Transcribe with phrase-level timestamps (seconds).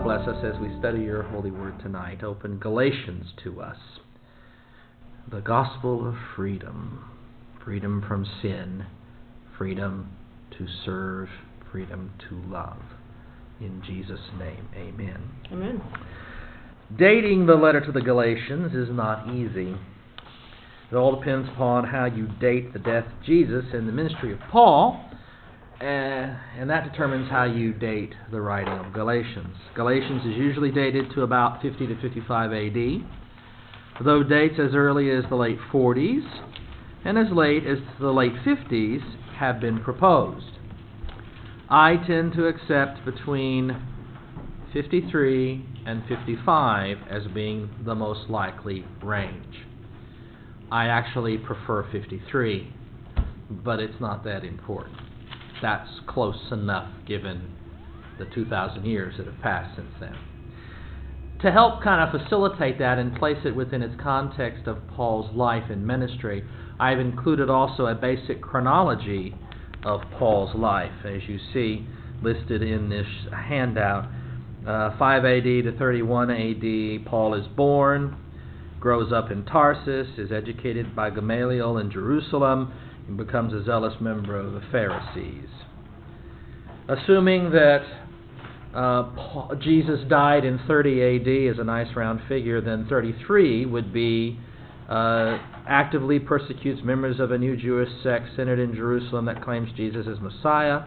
[0.00, 2.22] God, bless us as we study your holy word tonight.
[2.22, 3.76] Open Galatians to us.
[5.30, 7.04] The gospel of freedom
[7.62, 8.86] freedom from sin,
[9.58, 10.10] freedom
[10.56, 11.28] to serve,
[11.70, 12.80] freedom to love.
[13.60, 15.22] In Jesus' name, amen.
[15.52, 15.82] Amen.
[16.98, 19.76] Dating the letter to the Galatians is not easy.
[20.90, 24.38] It all depends upon how you date the death of Jesus and the ministry of
[24.50, 25.09] Paul,
[25.80, 29.56] uh, and that determines how you date the writing of Galatians.
[29.74, 35.24] Galatians is usually dated to about 50 to 55 AD, though dates as early as
[35.30, 36.20] the late 40s
[37.04, 39.00] and as late as the late 50s
[39.36, 40.58] have been proposed.
[41.70, 43.74] I tend to accept between
[44.74, 49.64] 53 and 55 as being the most likely range.
[50.70, 52.70] I actually prefer 53,
[53.50, 55.09] but it's not that important.
[55.62, 57.50] That's close enough given
[58.18, 60.16] the 2,000 years that have passed since then.
[61.42, 65.70] To help kind of facilitate that and place it within its context of Paul's life
[65.70, 66.44] and ministry,
[66.78, 69.34] I've included also a basic chronology
[69.84, 71.86] of Paul's life, as you see
[72.22, 74.06] listed in this handout.
[74.66, 78.16] Uh, 5 AD to 31 AD, Paul is born,
[78.78, 82.72] grows up in Tarsus, is educated by Gamaliel in Jerusalem,
[83.10, 85.48] and becomes a zealous member of the Pharisees.
[86.88, 87.82] Assuming that
[88.72, 94.38] uh, Jesus died in 30 AD as a nice round figure, then 33 would be
[94.88, 95.38] uh,
[95.68, 100.18] actively persecutes members of a new Jewish sect centered in Jerusalem that claims Jesus is
[100.20, 100.82] Messiah,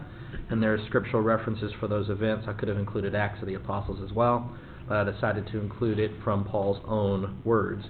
[0.49, 2.45] and there are scriptural references for those events.
[2.47, 4.49] I could have included Acts of the Apostles as well,
[4.87, 7.83] but I decided to include it from Paul's own words.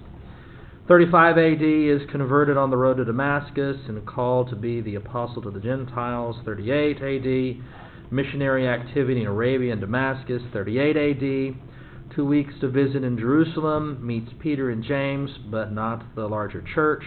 [0.86, 5.40] 35 AD is converted on the road to Damascus and called to be the apostle
[5.40, 6.36] to the Gentiles.
[6.44, 10.42] 38 AD, missionary activity in Arabia and Damascus.
[10.52, 16.26] 38 AD, two weeks to visit in Jerusalem, meets Peter and James, but not the
[16.26, 17.02] larger church.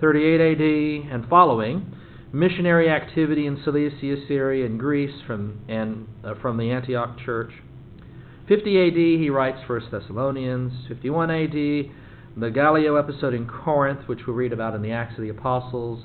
[0.00, 1.94] 38 AD and following,
[2.32, 7.52] missionary activity in Cilicia, Syria, and Greece from, and, uh, from the Antioch church.
[8.48, 10.72] 50 AD, he writes 1 Thessalonians.
[10.88, 11.90] 51 AD,
[12.36, 16.04] the Gallio episode in Corinth, which we read about in the Acts of the Apostles.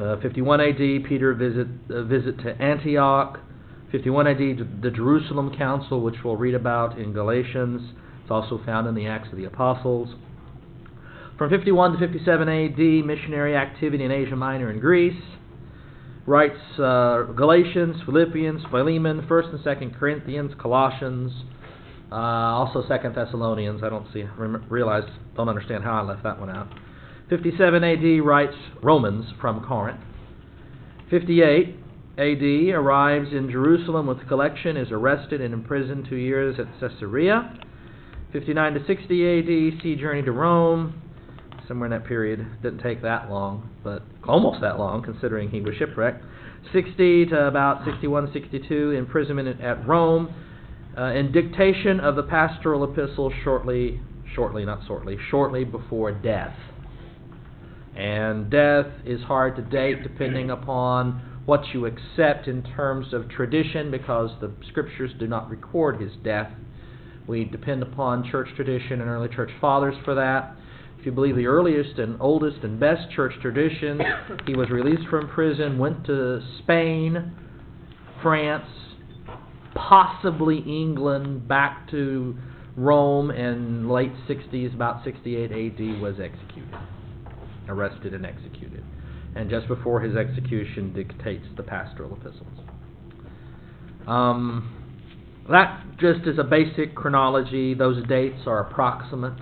[0.00, 0.76] Uh, 51 AD,
[1.08, 3.40] Peter visit, uh, visit to Antioch.
[3.90, 4.38] 51 AD,
[4.82, 7.80] the Jerusalem Council, which we'll read about in Galatians.
[8.22, 10.14] It's also found in the Acts of the Apostles.
[11.36, 15.20] From 51 to 57 AD, missionary activity in Asia Minor and Greece.
[16.26, 21.32] Writes uh, Galatians, Philippians, Philemon, 1st and 2nd Corinthians, Colossians,
[22.14, 23.82] uh, also 2nd Thessalonians.
[23.82, 24.22] I don't see,
[24.68, 25.02] realize,
[25.34, 26.68] don't understand how I left that one out.
[27.28, 30.00] 57 AD writes Romans from Corinth.
[31.10, 31.76] 58
[32.16, 37.58] AD, arrives in Jerusalem with a collection, is arrested and imprisoned two years at Caesarea.
[38.32, 41.02] 59 to 60 AD, sea journey to Rome.
[41.66, 45.74] Somewhere in that period, didn't take that long, but almost that long considering he was
[45.76, 46.22] shipwrecked.
[46.72, 50.32] 60 to about 61, 62, imprisonment at Rome,
[50.96, 54.00] uh, dictation of the pastoral epistle shortly,
[54.34, 56.54] shortly, not shortly, shortly before death.
[57.96, 63.90] And death is hard to date depending upon what you accept in terms of tradition
[63.90, 66.50] because the scriptures do not record his death.
[67.26, 70.56] We depend upon church tradition and early church fathers for that.
[70.98, 74.00] If you believe the earliest and oldest and best church tradition,
[74.46, 77.32] he was released from prison, went to Spain,
[78.22, 78.66] France,
[79.74, 82.36] possibly England, back to
[82.76, 86.78] Rome, in late 60s, about 68 AD, was executed,
[87.68, 88.84] arrested and executed
[89.34, 92.58] and just before his execution dictates the pastoral epistles.
[94.06, 94.70] Um,
[95.50, 97.74] that just is a basic chronology.
[97.74, 99.38] Those dates are approximate.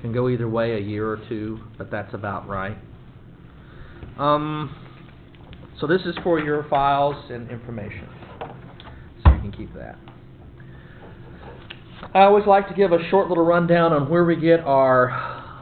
[0.00, 2.76] Can go either way, a year or two, but that's about right.
[4.18, 4.74] Um,
[5.80, 8.08] so this is for your files and information,
[9.50, 9.96] can keep that.
[12.14, 15.10] I always like to give a short little rundown on where we get our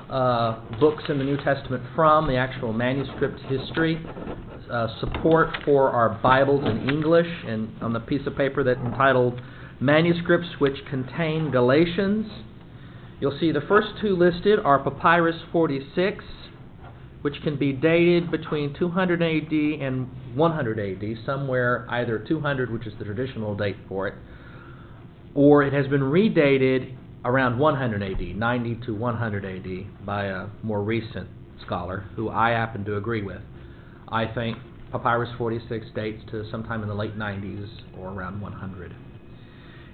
[0.09, 4.01] uh, books in the New Testament from, the actual manuscript history,
[4.71, 9.41] uh, support for our Bibles in English, and on the piece of paper that entitled
[9.81, 12.27] Manuscripts which contain Galatians.
[13.21, 16.25] You'll see the first two listed are Papyrus 46,
[17.23, 22.93] which can be dated between 200 AD and 100 AD, somewhere either 200, which is
[22.99, 24.15] the traditional date for it,
[25.35, 26.95] or it has been redated
[27.25, 31.29] around 100 AD, 90 to 100 AD, by a more recent
[31.65, 33.43] scholar who I happen to agree with.
[34.09, 34.57] I think
[34.93, 37.69] Papyrus 46 dates to sometime in the late 90s
[37.99, 38.95] or around 100.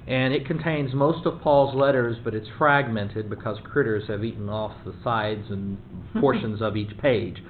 [0.06, 4.72] And it contains most of Paul's letters, but it's fragmented because critters have eaten off
[4.84, 5.78] the sides and
[6.20, 7.42] portions of each page.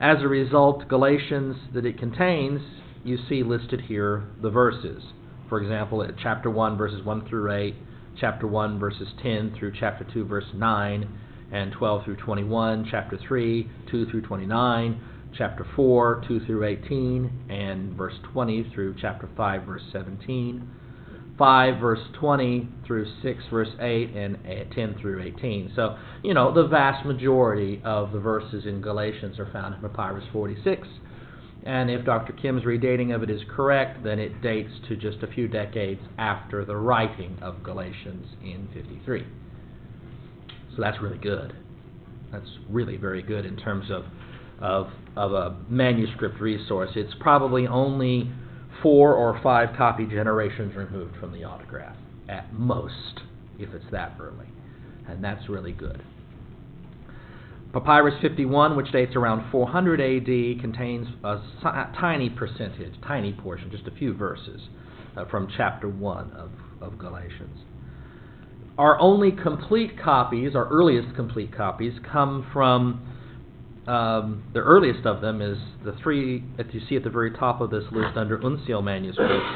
[0.00, 2.60] As a result, Galatians that it contains,
[3.04, 5.02] you see listed here the verses.
[5.48, 7.74] For example, at chapter 1, verses 1 through 8,
[8.18, 11.18] chapter 1, verses 10 through chapter 2, verse 9,
[11.52, 15.00] and 12 through 21, chapter 3, 2 through 29,
[15.36, 20.68] chapter 4, 2 through 18, and verse 20 through chapter 5, verse 17.
[21.38, 24.38] 5 verse 20 through 6 verse 8 and
[24.74, 25.72] 10 through 18.
[25.76, 30.24] So, you know, the vast majority of the verses in Galatians are found in Papyrus
[30.32, 30.86] 46.
[31.64, 32.32] And if Dr.
[32.32, 36.64] Kim's redating of it is correct, then it dates to just a few decades after
[36.64, 39.24] the writing of Galatians in 53.
[40.74, 41.52] So that's really good.
[42.32, 44.04] That's really very good in terms of
[44.60, 46.90] of of a manuscript resource.
[46.96, 48.30] It's probably only
[48.82, 51.96] four or five copy generations removed from the autograph,
[52.28, 53.20] at most,
[53.58, 54.46] if it's that early.
[55.08, 56.02] And that's really good.
[57.72, 61.38] Papyrus 51, which dates around 400 AD, contains a,
[62.00, 64.62] tiny percentage, tiny portion, just a few verses
[65.16, 67.58] uh, from chapter 1 of, of Galatians.
[68.78, 73.06] Our only complete copies, our earliest complete copies, come from
[73.88, 77.60] um, the earliest of them is the three that you see at the very top
[77.60, 79.46] of this list under Uncial manuscripts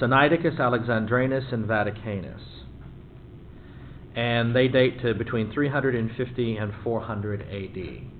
[0.00, 2.40] Sinaiticus, Alexandrinus, and Vaticanus.
[4.16, 8.14] And they date to between 350 and 400 AD.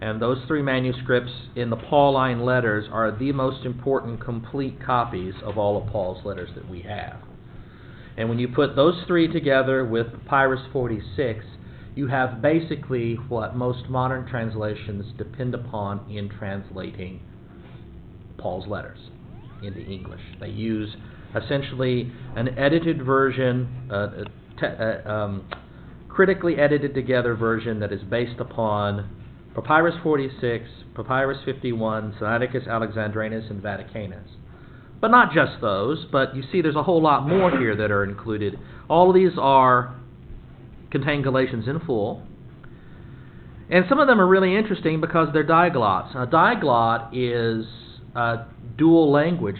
[0.00, 5.58] And those three manuscripts in the Pauline letters are the most important complete copies of
[5.58, 7.20] all of Paul's letters that we have.
[8.16, 11.44] And when you put those three together with Papyrus 46,
[11.94, 17.20] you have basically what most modern translations depend upon in translating
[18.38, 18.98] Paul's letters
[19.62, 20.20] into English.
[20.40, 20.94] They use
[21.36, 24.24] essentially an edited version, uh,
[24.58, 25.48] te- um,
[26.08, 29.08] critically edited together version that is based upon
[29.54, 30.64] Papyrus 46,
[30.94, 34.26] Papyrus 51, Sinaiticus Alexandrinus, and Vaticanus.
[35.00, 38.04] But not just those, but you see there's a whole lot more here that are
[38.04, 38.58] included.
[38.88, 39.96] All of these are
[40.92, 42.22] contain Galatians in full.
[43.70, 46.14] And some of them are really interesting because they're diglots.
[46.14, 47.66] A diglot is
[48.14, 48.44] a
[48.76, 49.56] dual language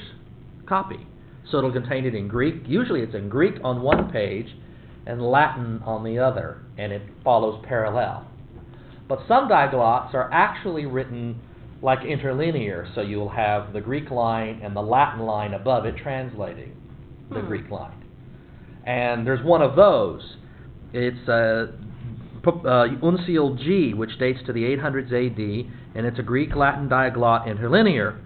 [0.67, 1.07] copy.
[1.51, 2.63] So it'll contain it in Greek.
[2.67, 4.47] Usually it's in Greek on one page
[5.07, 8.27] and Latin on the other, and it follows parallel.
[9.09, 11.41] But some diglots are actually written
[11.83, 16.77] like interlinear, so you'll have the Greek line and the Latin line above it translating
[17.31, 17.47] the hmm.
[17.47, 18.05] Greek line.
[18.87, 20.37] And there's one of those.
[20.93, 21.73] It's uh,
[22.47, 27.47] uh, Uncial G, which dates to the 800s AD, and it's a Greek Latin diglot
[27.47, 28.21] interlinear.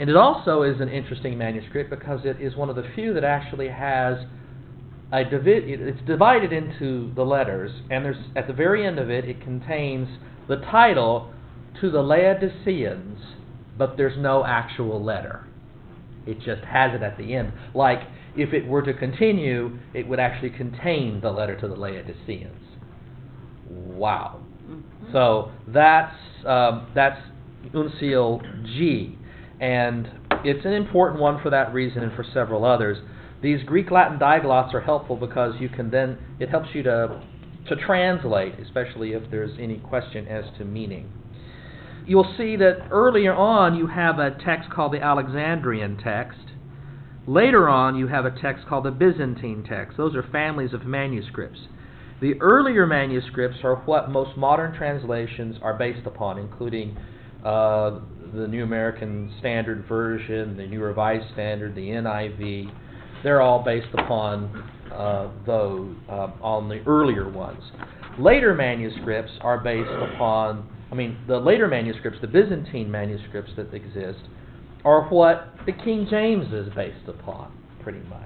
[0.00, 3.22] And it also is an interesting manuscript because it is one of the few that
[3.22, 4.18] actually has
[5.12, 9.24] a divi- it's divided into the letters, and there's at the very end of it,
[9.24, 10.08] it contains
[10.48, 11.32] the title
[11.80, 13.18] to the Laodiceans,
[13.78, 15.46] but there's no actual letter.
[16.26, 18.00] It just has it at the end, like
[18.36, 22.60] if it were to continue, it would actually contain the letter to the Laodiceans.
[23.68, 24.40] Wow.
[24.64, 25.12] Mm-hmm.
[25.12, 26.14] So that's
[26.46, 27.20] um, that's
[27.72, 29.18] Uncial G,
[29.60, 30.08] and
[30.44, 32.98] it's an important one for that reason and for several others.
[33.42, 37.22] These Greek Latin diglots are helpful because you can then it helps you to
[37.68, 41.10] to translate, especially if there's any question as to meaning.
[42.06, 46.38] You'll see that earlier on you have a text called the Alexandrian text,
[47.26, 49.96] Later on, you have a text called the Byzantine text.
[49.96, 51.58] Those are families of manuscripts.
[52.20, 56.96] The earlier manuscripts are what most modern translations are based upon, including
[57.42, 58.00] uh,
[58.34, 62.70] the New American Standard Version, the New Revised Standard, the NIV.
[63.22, 67.62] They're all based upon uh, those uh, on the earlier ones.
[68.18, 74.20] Later manuscripts are based upon, I mean, the later manuscripts, the Byzantine manuscripts that exist,
[74.84, 78.20] are what the King James is based upon, pretty much.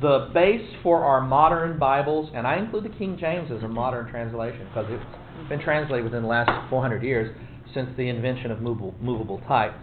[0.00, 4.10] The base for our modern Bibles, and I include the King James as a modern
[4.10, 7.36] translation because it's been translated within the last 400 years
[7.74, 9.74] since the invention of movable, movable type.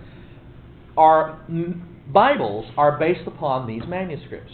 [0.98, 4.54] Our m- Bibles are based upon these manuscripts.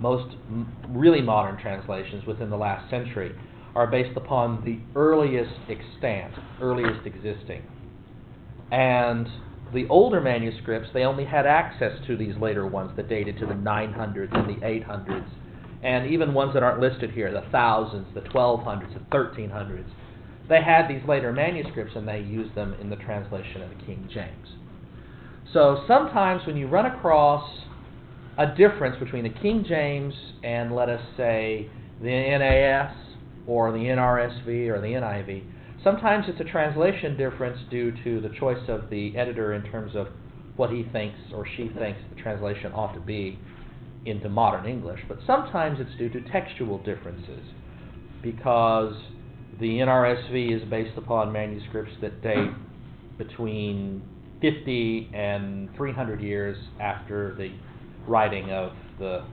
[0.00, 3.34] Most m- really modern translations within the last century
[3.74, 7.62] are based upon the earliest extant, earliest existing.
[8.70, 9.28] And
[9.74, 13.54] the older manuscripts, they only had access to these later ones that dated to the
[13.54, 15.28] 900s and the 800s,
[15.82, 19.84] and even ones that aren't listed here, the thousands, the 1200s, the 1300s.
[20.48, 24.08] They had these later manuscripts and they used them in the translation of the King
[24.12, 24.48] James.
[25.52, 27.48] So sometimes when you run across
[28.38, 31.68] a difference between the King James and, let us say,
[32.00, 32.94] the NAS
[33.46, 35.44] or the NRSV or the NIV.
[35.84, 40.08] Sometimes it's a translation difference due to the choice of the editor in terms of
[40.56, 41.78] what he thinks or she mm-hmm.
[41.78, 43.38] thinks the translation ought to be
[44.06, 47.44] into modern English, but sometimes it's due to textual differences
[48.22, 48.94] because
[49.60, 52.50] the NRSV is based upon manuscripts that date
[53.18, 54.02] between
[54.40, 57.50] 50 and 300 years after the
[58.06, 59.24] writing of the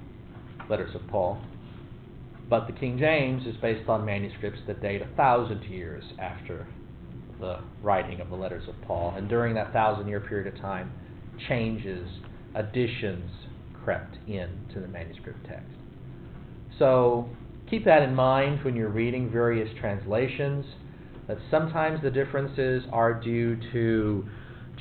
[0.69, 1.41] letters of Paul.
[2.51, 6.67] But the King James is based on manuscripts that date a thousand years after
[7.39, 9.13] the writing of the letters of Paul.
[9.15, 10.91] And during that thousand year period of time,
[11.47, 12.05] changes,
[12.53, 13.31] additions
[13.85, 15.71] crept into the manuscript text.
[16.77, 17.29] So
[17.69, 20.65] keep that in mind when you're reading various translations,
[21.29, 24.27] that sometimes the differences are due to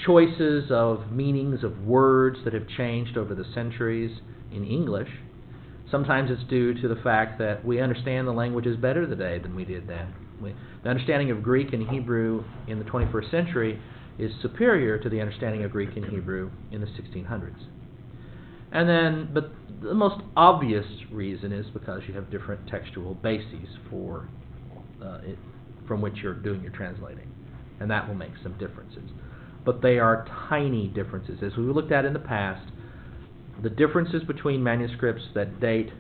[0.04, 4.18] choices of meanings of words that have changed over the centuries
[4.50, 5.08] in English.
[5.90, 9.64] Sometimes it's due to the fact that we understand the languages better today than we
[9.64, 10.14] did then.
[10.40, 13.80] We, the understanding of Greek and Hebrew in the 21st century
[14.18, 17.54] is superior to the understanding of Greek and Hebrew in the 1600s.
[18.72, 19.50] And then, but
[19.82, 24.28] the most obvious reason is because you have different textual bases for
[25.02, 25.38] uh, it,
[25.88, 27.28] from which you're doing your translating,
[27.80, 29.10] and that will make some differences.
[29.64, 31.38] But they are tiny differences.
[31.42, 32.70] As we looked at in the past,
[33.62, 35.90] the differences between manuscripts that date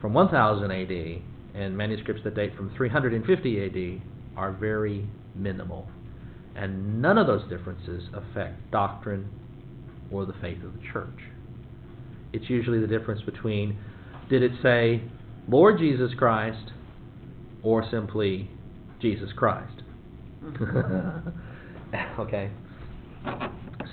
[0.00, 1.22] from 1000 AD
[1.54, 4.02] and manuscripts that date from 350 AD
[4.36, 5.88] are very minimal.
[6.54, 9.28] And none of those differences affect doctrine
[10.10, 11.18] or the faith of the church.
[12.32, 13.76] It's usually the difference between
[14.28, 15.02] did it say
[15.48, 16.72] Lord Jesus Christ
[17.62, 18.50] or simply
[19.00, 19.82] Jesus Christ.
[20.42, 22.20] Mm-hmm.
[22.20, 22.50] okay.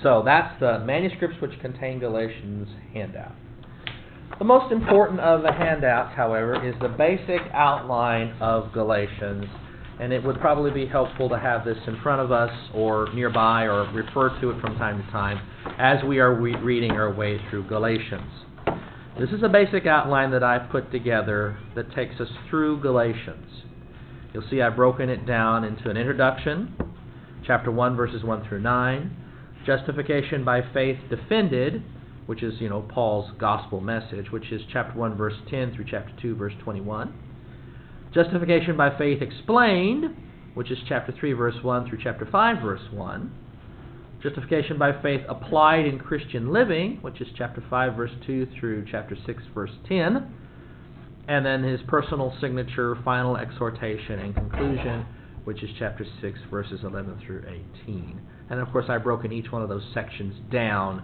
[0.02, 3.32] So that's the manuscripts which contain Galatians handout.
[4.38, 9.44] The most important of the handouts, however, is the basic outline of Galatians,
[10.00, 13.64] and it would probably be helpful to have this in front of us or nearby
[13.64, 15.40] or refer to it from time to time
[15.78, 18.30] as we are re- reading our way through Galatians.
[19.20, 23.62] This is a basic outline that I've put together that takes us through Galatians.
[24.32, 26.74] You'll see I've broken it down into an introduction,
[27.46, 29.16] chapter 1, verses 1 through 9,
[29.64, 31.82] justification by faith defended,
[32.26, 36.12] which is, you know, Paul's gospel message, which is chapter 1, verse 10 through chapter
[36.22, 37.12] 2, verse 21.
[38.14, 40.16] Justification by faith explained,
[40.54, 43.32] which is chapter 3, verse 1 through chapter 5, verse 1.
[44.22, 49.16] Justification by faith applied in Christian living, which is chapter 5, verse 2 through chapter
[49.26, 50.32] 6, verse 10.
[51.28, 55.04] And then his personal signature, final exhortation, and conclusion,
[55.44, 57.44] which is chapter 6, verses 11 through
[57.84, 58.20] 18.
[58.50, 61.02] And of course, I've broken each one of those sections down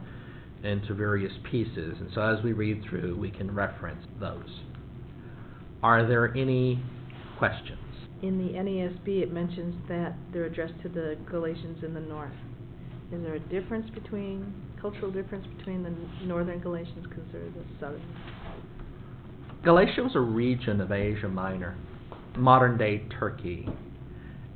[0.62, 1.96] into various pieces.
[2.00, 4.60] And so as we read through, we can reference those.
[5.82, 6.82] Are there any
[7.38, 7.78] questions?
[8.22, 12.34] In the NASB, it mentions that they're addressed to the Galatians in the north.
[13.12, 15.92] Is there a difference between, cultural difference between the
[16.26, 18.02] northern Galatians compared to the southern?
[19.64, 21.76] Galatia was a region of Asia Minor,
[22.36, 23.68] modern day Turkey.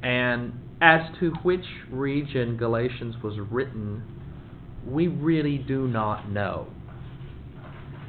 [0.02, 4.02] And as to which region Galatians was written,
[4.86, 6.66] we really do not know.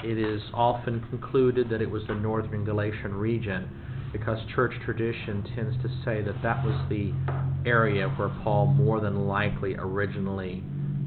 [0.04, 3.70] It is often concluded that it was the northern Galatian region
[4.12, 7.12] because church tradition tends to say that that was the
[7.66, 10.64] area where Paul more than likely originally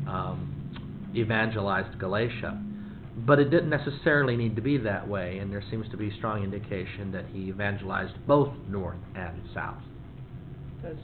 [0.07, 2.63] um, evangelized Galatia.
[3.27, 6.45] But it didn't necessarily need to be that way, and there seems to be strong
[6.45, 9.83] indication that he evangelized both north and south.
[10.85, 10.97] As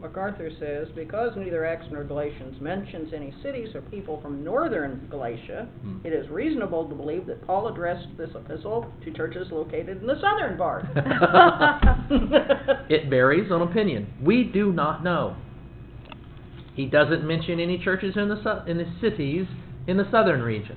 [0.00, 5.68] MacArthur says, because neither Acts nor Galatians mentions any cities or people from northern Galatia,
[5.82, 5.98] Hmm.
[6.04, 10.20] it is reasonable to believe that Paul addressed this epistle to churches located in the
[10.20, 10.84] southern part.
[12.90, 14.06] It varies on opinion.
[14.22, 15.36] We do not know.
[16.74, 19.46] He doesn't mention any churches in the su- in the cities
[19.86, 20.76] in the southern region.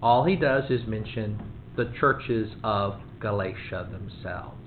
[0.00, 1.40] All he does is mention
[1.76, 4.65] the churches of Galatia themselves.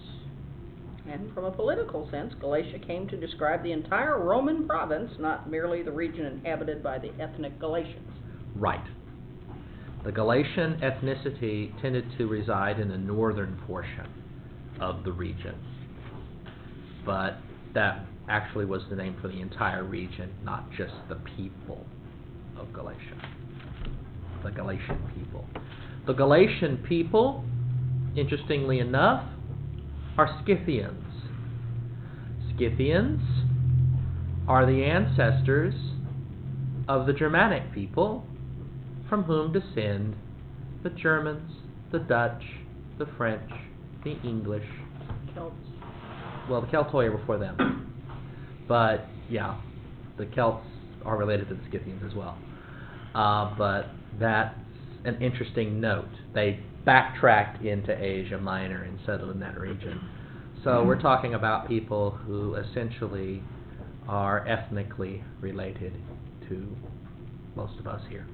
[1.11, 5.81] And from a political sense, Galatia came to describe the entire Roman province, not merely
[5.81, 8.11] the region inhabited by the ethnic Galatians.
[8.55, 8.83] Right.
[10.05, 14.07] The Galatian ethnicity tended to reside in the northern portion
[14.79, 15.55] of the region.
[17.05, 17.37] But
[17.73, 21.85] that actually was the name for the entire region, not just the people
[22.57, 22.99] of Galatia.
[24.43, 25.45] The Galatian people.
[26.05, 27.43] The Galatian people,
[28.15, 29.25] interestingly enough,
[30.19, 31.13] are Scythians.
[32.49, 33.21] Scythians
[34.49, 35.73] are the ancestors
[36.89, 38.25] of the Germanic people
[39.07, 40.17] from whom descend
[40.83, 41.49] the Germans,
[41.93, 42.43] the Dutch,
[42.97, 43.49] the French,
[44.03, 44.65] the English.
[45.33, 45.55] Celts.
[46.49, 47.95] Well, the Celts way before them.
[48.67, 49.57] But yeah,
[50.17, 50.67] the Celts
[51.05, 52.38] are related to the Scythians as well.
[53.15, 53.85] Uh, but
[54.19, 54.53] that's
[55.05, 56.09] an interesting note.
[56.33, 56.59] They
[56.89, 60.01] backtracked into Asia Minor and settled in that region.
[60.63, 61.03] So we're mm-hmm.
[61.03, 63.43] talking about people who essentially
[64.08, 65.93] are ethnically related
[66.48, 66.75] to
[67.55, 68.25] most of us here,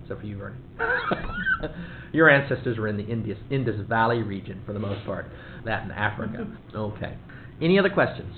[0.00, 0.62] except for you, Vernon.
[2.12, 5.26] Your ancestors were in the Indus, Indus Valley region for the most part,
[5.64, 6.46] that and Africa.
[6.46, 6.76] Mm-hmm.
[6.76, 7.16] Okay.
[7.60, 8.32] Any other questions?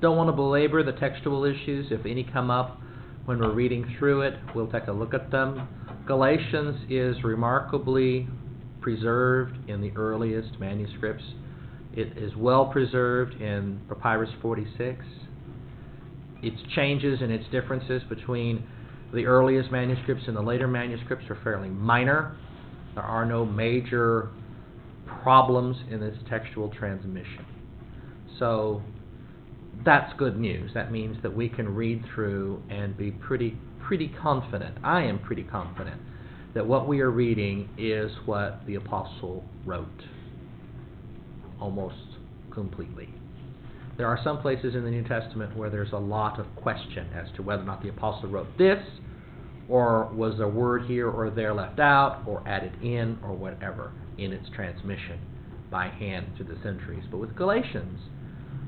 [0.00, 1.92] Don't want to belabor the textual issues.
[1.92, 2.80] If any come up
[3.26, 5.68] when we're reading through it, we'll take a look at them.
[6.04, 8.26] Galatians is remarkably
[8.82, 11.24] preserved in the earliest manuscripts.
[11.94, 15.04] It is well preserved in Papyrus 46.
[16.42, 18.66] Its changes and its differences between
[19.14, 22.36] the earliest manuscripts and the later manuscripts are fairly minor.
[22.94, 24.30] There are no major
[25.22, 27.46] problems in this textual transmission.
[28.38, 28.82] So
[29.84, 30.72] that's good news.
[30.74, 34.76] That means that we can read through and be pretty pretty confident.
[34.82, 36.00] I am pretty confident
[36.54, 39.86] that what we are reading is what the apostle wrote
[41.60, 41.96] almost
[42.52, 43.08] completely.
[43.96, 47.28] There are some places in the New Testament where there's a lot of question as
[47.36, 48.82] to whether or not the apostle wrote this
[49.68, 54.32] or was a word here or there left out or added in or whatever in
[54.32, 55.18] its transmission
[55.70, 57.04] by hand through the centuries.
[57.10, 57.98] But with Galatians,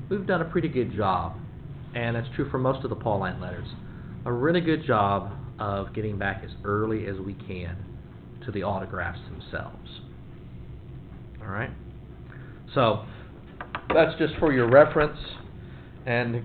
[0.09, 1.37] we've done a pretty good job,
[1.93, 3.67] and that's true for most of the Pauline letters,
[4.25, 7.77] a really good job of getting back as early as we can
[8.45, 10.01] to the autographs themselves.
[11.41, 11.71] All right?
[12.73, 13.05] So,
[13.93, 15.17] that's just for your reference
[16.05, 16.43] and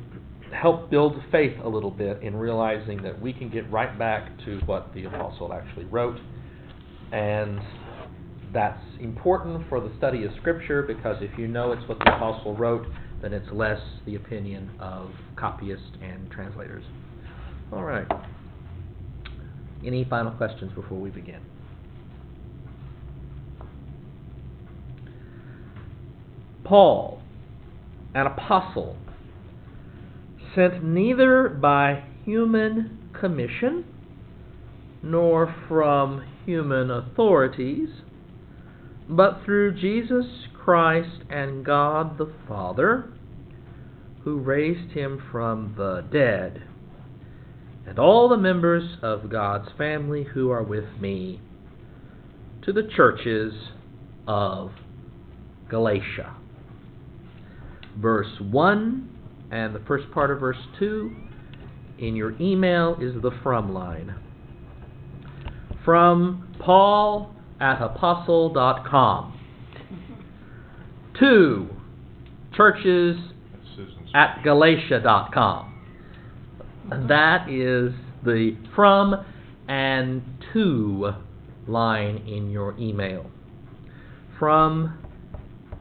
[0.52, 4.58] help build faith a little bit in realizing that we can get right back to
[4.66, 6.18] what the apostle actually wrote.
[7.12, 7.60] And
[8.52, 12.56] that's important for the study of Scripture because if you know it's what the apostle
[12.56, 12.86] wrote,
[13.22, 16.84] then it's less the opinion of copyists and translators.
[17.72, 18.06] All right.
[19.84, 21.40] Any final questions before we begin?
[26.64, 27.20] Paul,
[28.14, 28.96] an apostle,
[30.54, 33.84] sent neither by human commission
[35.02, 37.88] nor from human authorities,
[39.08, 43.10] but through Jesus Christ and God the Father,
[44.24, 46.62] who raised him from the dead,
[47.86, 51.40] and all the members of God's family who are with me,
[52.62, 53.52] to the churches
[54.26, 54.70] of
[55.68, 56.36] Galatia.
[57.98, 59.08] Verse 1
[59.50, 61.14] and the first part of verse 2
[61.98, 64.14] in your email is the from line.
[65.84, 69.38] From Paul at apostle.com
[71.18, 71.68] to
[72.56, 73.16] churches
[74.14, 75.69] at galatia.com.
[76.88, 77.92] That is
[78.24, 79.24] the from
[79.68, 81.12] and to
[81.66, 83.30] line in your email.
[84.38, 84.98] From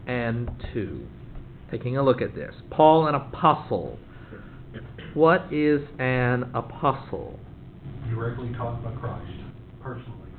[0.07, 1.07] and to.
[1.71, 2.53] Taking a look at this.
[2.69, 3.97] Paul, an apostle.
[5.13, 7.39] What is an apostle?
[8.09, 9.31] directly taught by Christ,
[9.81, 10.29] personally.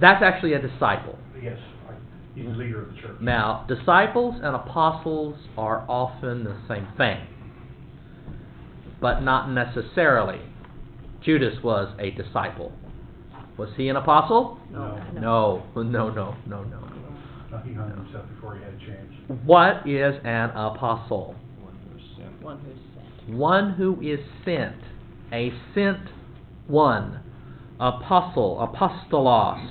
[0.00, 1.18] That's actually a disciple.
[1.42, 1.58] Yes,
[2.34, 3.20] he's the leader of the church.
[3.20, 7.26] Now, disciples and apostles are often the same thing,
[9.02, 10.40] but not necessarily.
[11.22, 12.72] Judas was a disciple.
[13.58, 14.58] Was he an apostle?
[14.70, 16.80] No, No, no, no, no, no.
[17.50, 19.12] no, he hung himself before he had a chance.
[19.44, 21.34] What is an apostle?
[22.40, 22.76] One who's
[23.26, 23.36] sent.
[23.38, 24.76] One who is sent,
[25.32, 26.08] a sent
[26.66, 27.20] one.
[27.78, 29.68] Apostle, apostolos,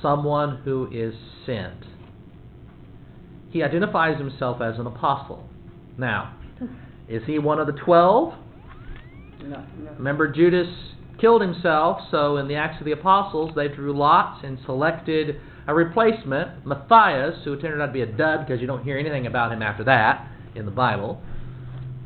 [0.00, 1.84] someone who is sent.
[3.50, 5.48] He identifies himself as an apostle.
[5.96, 6.36] Now,
[7.08, 8.34] is he one of the twelve?
[9.42, 9.92] No, no.
[9.96, 10.68] Remember, Judas
[11.20, 15.74] killed himself, so in the Acts of the Apostles, they drew lots and selected a
[15.74, 19.52] replacement, Matthias, who turned out to be a dud because you don't hear anything about
[19.52, 21.20] him after that in the Bible.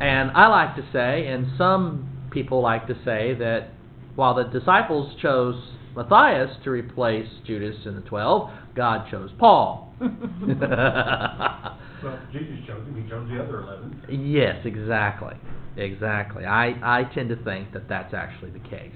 [0.01, 3.71] And I like to say, and some people like to say, that
[4.15, 5.55] while the disciples chose
[5.95, 9.95] Matthias to replace Judas in the twelve, God chose Paul.
[12.03, 14.03] Well, Jesus chose him, he chose the other eleven.
[14.11, 15.35] Yes, exactly.
[15.77, 16.45] Exactly.
[16.45, 18.93] I, I tend to think that that's actually the case.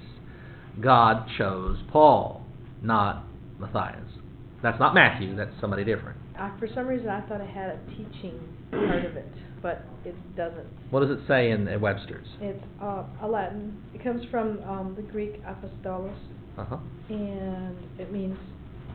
[0.81, 2.45] God chose Paul,
[2.83, 3.25] not
[3.59, 4.09] Matthias.
[4.63, 6.19] That's not Matthew, that's somebody different.
[6.39, 8.39] Uh, for some reason, I thought it had a teaching
[8.71, 9.27] part of it,
[9.63, 10.67] but it doesn't.
[10.91, 12.27] What does it say in uh, Webster's?
[12.41, 13.81] It's uh, a Latin.
[13.95, 16.15] It comes from um, the Greek apostolos,
[16.59, 16.77] Uh huh.
[17.09, 18.37] and it means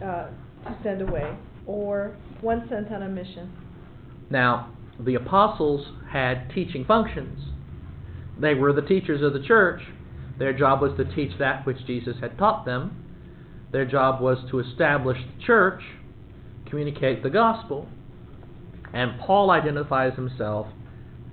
[0.04, 0.28] uh,
[0.66, 3.52] to send away, or one sent on a mission.
[4.32, 7.40] Now, the apostles had teaching functions.
[8.40, 9.82] They were the teachers of the church.
[10.40, 12.98] Their job was to teach that which Jesus had taught them.
[13.72, 15.82] Their job was to establish the church,
[16.68, 17.88] communicate the gospel,
[18.94, 20.68] and Paul identifies himself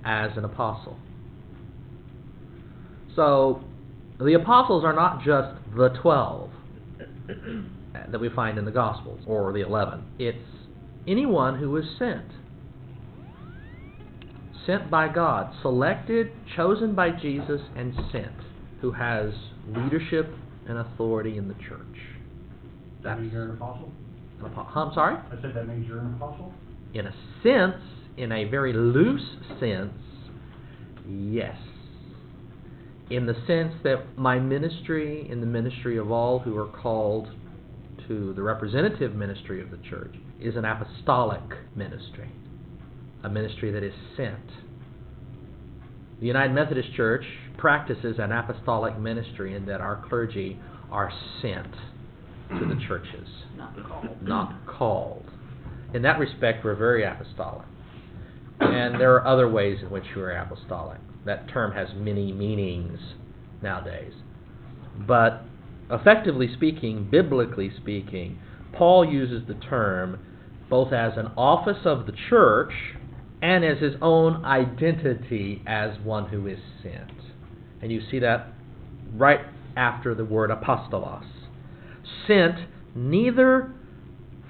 [0.05, 0.97] as an apostle.
[3.15, 3.63] So,
[4.19, 6.49] the apostles are not just the twelve
[8.11, 10.03] that we find in the Gospels or the eleven.
[10.17, 10.37] It's
[11.07, 12.25] anyone who is sent.
[14.69, 18.35] Sent by God, selected, chosen by Jesus, and sent,
[18.81, 19.33] who has
[19.67, 20.31] leadership
[20.67, 21.97] and authority in the church.
[23.01, 23.91] That That's means you're an apostle?
[24.39, 25.15] an apo- I'm sorry?
[25.15, 26.53] I said that means you're an apostle?
[26.93, 27.81] In a sense,
[28.15, 29.91] in a very loose sense,
[31.07, 31.57] yes.
[33.09, 37.29] In the sense that my ministry, in the ministry of all who are called
[38.07, 41.41] to the representative ministry of the church, is an apostolic
[41.75, 42.29] ministry,
[43.23, 44.49] a ministry that is sent.
[46.19, 47.23] The United Methodist Church
[47.57, 50.59] practices an apostolic ministry in that our clergy
[50.91, 51.73] are sent
[52.49, 54.21] to the churches Not called.
[54.21, 55.25] not called.
[55.93, 57.67] In that respect, we're very apostolic.
[58.59, 60.99] And there are other ways in which we're apostolic.
[61.25, 62.99] That term has many meanings
[63.61, 64.13] nowadays.
[65.07, 65.43] But
[65.89, 68.39] effectively speaking, biblically speaking,
[68.73, 70.19] Paul uses the term
[70.69, 72.71] both as an office of the church
[73.41, 77.11] and as his own identity as one who is sent.
[77.81, 78.47] And you see that
[79.13, 79.41] right
[79.75, 81.25] after the word apostolos.
[82.27, 82.55] Sent
[82.95, 83.73] neither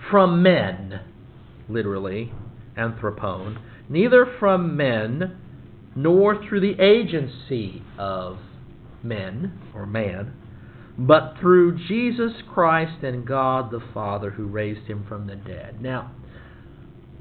[0.10, 1.02] from men,
[1.68, 2.32] literally,
[2.78, 5.38] anthropone, neither from men,
[5.96, 8.38] nor through the agency of
[9.04, 10.34] men, or man,
[10.98, 15.82] but through Jesus Christ and God the Father who raised him from the dead.
[15.82, 16.12] Now,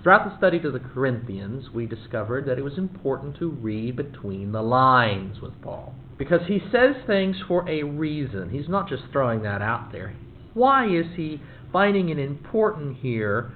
[0.02, 4.52] throughout the study to the Corinthians, we discovered that it was important to read between
[4.52, 5.94] the lines with Paul.
[6.18, 8.50] Because he says things for a reason.
[8.50, 10.14] He's not just throwing that out there.
[10.54, 11.40] Why is he
[11.72, 13.52] finding it important here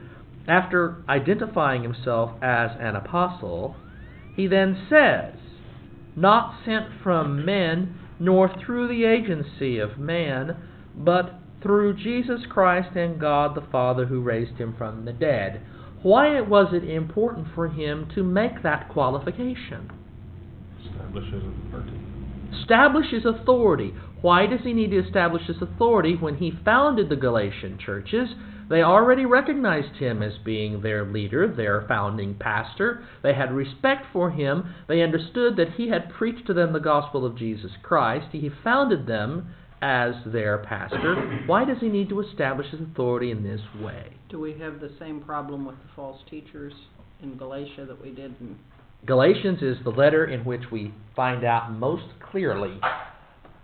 [0.46, 3.76] after identifying himself as an apostle?
[4.36, 5.34] He then says,
[6.14, 10.56] Not sent from men, nor through the agency of man,
[10.94, 15.60] but through Jesus Christ and God the Father who raised him from the dead.
[16.02, 19.90] Why was it important for him to make that qualification?
[20.84, 21.98] Establishes authority.
[22.60, 23.94] Establish his authority.
[24.20, 28.28] Why does he need to establish his authority when he founded the Galatian churches?
[28.68, 33.04] They already recognized him as being their leader, their founding pastor.
[33.22, 34.74] They had respect for him.
[34.88, 38.28] They understood that he had preached to them the gospel of Jesus Christ.
[38.32, 39.48] He founded them
[39.82, 41.42] as their pastor.
[41.46, 44.14] Why does he need to establish his authority in this way?
[44.30, 46.72] Do we have the same problem with the false teachers
[47.20, 48.56] in Galatia that we did in
[49.04, 52.78] Galatians is the letter in which we find out most clearly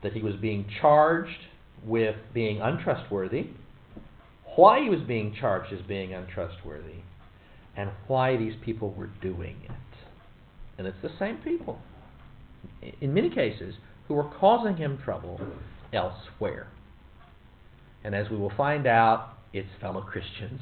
[0.03, 1.31] that he was being charged
[1.85, 3.51] with being untrustworthy,
[4.57, 7.03] why he was being charged as being untrustworthy,
[7.77, 9.71] and why these people were doing it.
[10.77, 11.79] And it's the same people,
[13.01, 13.75] in many cases,
[14.09, 15.41] who were causing him trouble
[15.93, 16.69] elsewhere.
[18.05, 20.61] And as we will find out, it's fellow Christians,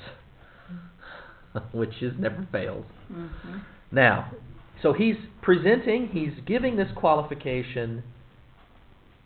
[1.72, 2.86] which is never fails.
[3.12, 3.58] Mm-hmm.
[3.92, 4.32] Now,
[4.82, 8.02] so he's presenting, he's giving this qualification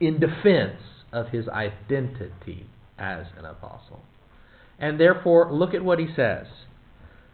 [0.01, 0.81] in defense
[1.13, 2.67] of his identity
[2.99, 4.03] as an apostle.
[4.79, 6.47] And therefore, look at what he says.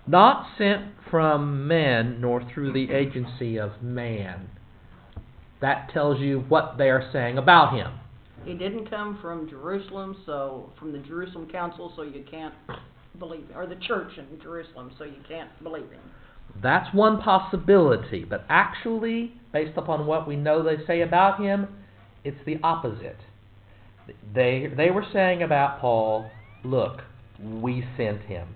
[0.06, 4.48] Not sent from men, nor through the agency of man.
[5.60, 7.92] That tells you what they are saying about him.
[8.46, 12.54] He didn't come from Jerusalem, so from the Jerusalem Council, so you can't
[13.18, 16.00] believe, or the church in Jerusalem, so you can't believe him.
[16.62, 21.66] That's one possibility, but actually, based upon what we know they say about him,
[22.24, 23.18] it's the opposite.
[24.32, 26.30] They they were saying about Paul,
[26.64, 27.00] look,
[27.42, 28.48] we sent him.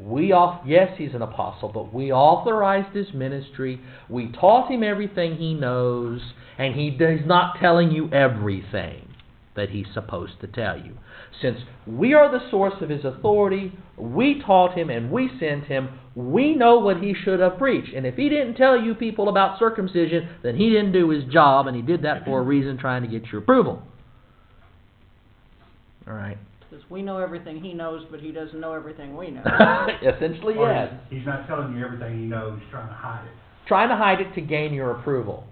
[0.00, 3.80] We off yes, he's an apostle, but we authorized his ministry.
[4.08, 6.20] We taught him everything he knows,
[6.58, 9.08] and he he's not telling you everything
[9.56, 10.96] that he's supposed to tell you.
[11.42, 15.88] Since we are the source of his authority, we taught him and we sent him,
[16.14, 17.92] we know what he should have preached.
[17.94, 21.66] And if he didn't tell you people about circumcision, then he didn't do his job,
[21.66, 23.82] and he did that for a reason trying to get your approval.
[26.06, 26.38] All right.
[26.70, 29.42] Because we know everything he knows, but he doesn't know everything we know.
[30.02, 30.90] Essentially, Or yes.
[31.08, 33.32] he's- He's not telling you everything he knows, he's trying to hide it.
[33.66, 35.44] Trying to hide it to gain your approval.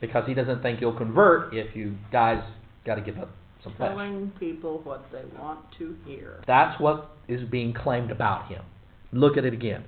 [0.00, 2.42] Because he doesn't think you'll convert if you guys
[2.84, 3.30] got to give up
[3.64, 3.90] some flesh.
[3.90, 6.42] Telling people what they want to hear.
[6.46, 8.64] That's what is being claimed about him.
[9.12, 9.84] Look at it again.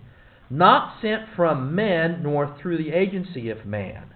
[0.48, 4.06] Not sent from men nor through the agency of man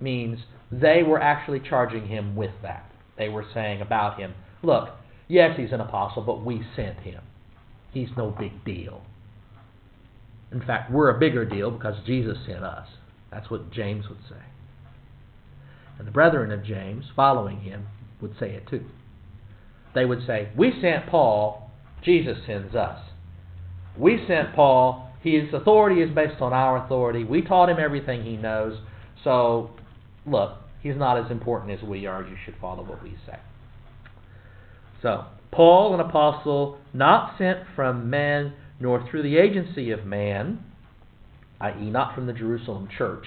[0.00, 0.38] means
[0.72, 2.90] they were actually charging him with that.
[3.16, 4.90] They were saying about him, look,
[5.28, 7.22] yes, he's an apostle, but we sent him.
[7.92, 9.02] He's no big deal.
[10.50, 12.88] In fact, we're a bigger deal because Jesus sent us.
[13.30, 14.42] That's what James would say.
[15.98, 17.86] And the brethren of James, following him,
[18.20, 18.84] would say it too.
[19.94, 21.70] They would say, We sent Paul,
[22.02, 23.00] Jesus sends us.
[23.96, 27.24] We sent Paul, his authority is based on our authority.
[27.24, 28.78] We taught him everything he knows.
[29.24, 29.70] So,
[30.24, 32.22] look, he's not as important as we are.
[32.22, 33.38] You should follow what we say.
[35.02, 40.64] So, Paul, an apostle, not sent from men nor through the agency of man,
[41.60, 43.26] i.e., not from the Jerusalem church,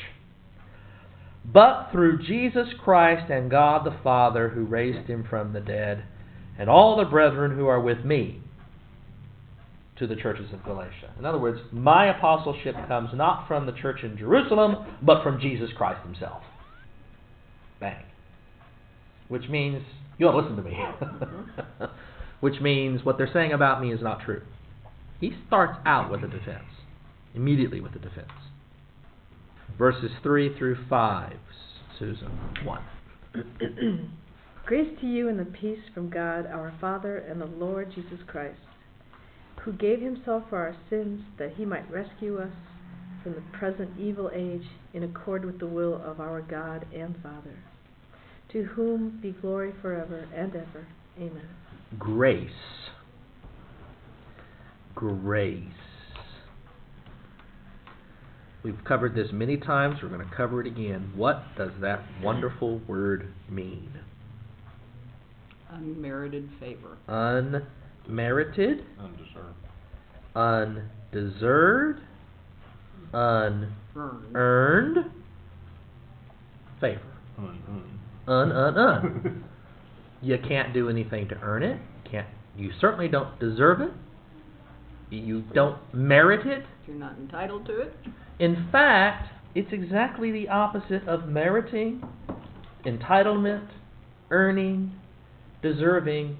[1.45, 6.03] but through Jesus Christ and God the Father who raised him from the dead,
[6.57, 8.41] and all the brethren who are with me
[9.97, 11.13] to the churches of Galatia.
[11.19, 15.69] In other words, my apostleship comes not from the church in Jerusalem, but from Jesus
[15.75, 16.43] Christ himself.
[17.79, 18.03] Bang.
[19.27, 19.83] Which means,
[20.17, 20.77] you to listen to me.
[22.39, 24.41] Which means what they're saying about me is not true.
[25.19, 26.65] He starts out with a defense,
[27.35, 28.31] immediately with a defense.
[29.77, 31.33] Verses 3 through 5,
[31.99, 32.31] Susan.
[32.63, 32.81] 1.
[34.65, 38.59] Grace to you and the peace from God our Father and the Lord Jesus Christ,
[39.63, 42.53] who gave himself for our sins that he might rescue us
[43.23, 47.57] from the present evil age in accord with the will of our God and Father,
[48.53, 50.87] to whom be glory forever and ever.
[51.17, 51.47] Amen.
[51.97, 52.49] Grace.
[54.95, 55.57] Grace.
[58.63, 59.97] We've covered this many times.
[60.03, 61.11] We're going to cover it again.
[61.15, 63.89] What does that wonderful word mean?
[65.71, 66.97] Unmerited favor.
[67.07, 69.55] Unmerited, Undeserved.
[70.35, 72.01] undeserved,
[73.13, 74.97] unearned Earned.
[76.81, 77.01] favor.
[77.37, 78.51] Un, un.
[78.51, 79.43] Un, un.
[80.21, 81.79] You can't do anything to earn it.
[82.09, 82.27] Can't.
[82.55, 83.91] You certainly don't deserve it.
[85.09, 86.63] You don't merit it.
[86.87, 87.93] You're not entitled to it.
[88.39, 92.03] In fact, it's exactly the opposite of meriting,
[92.85, 93.67] entitlement,
[94.29, 94.93] earning,
[95.61, 96.37] deserving.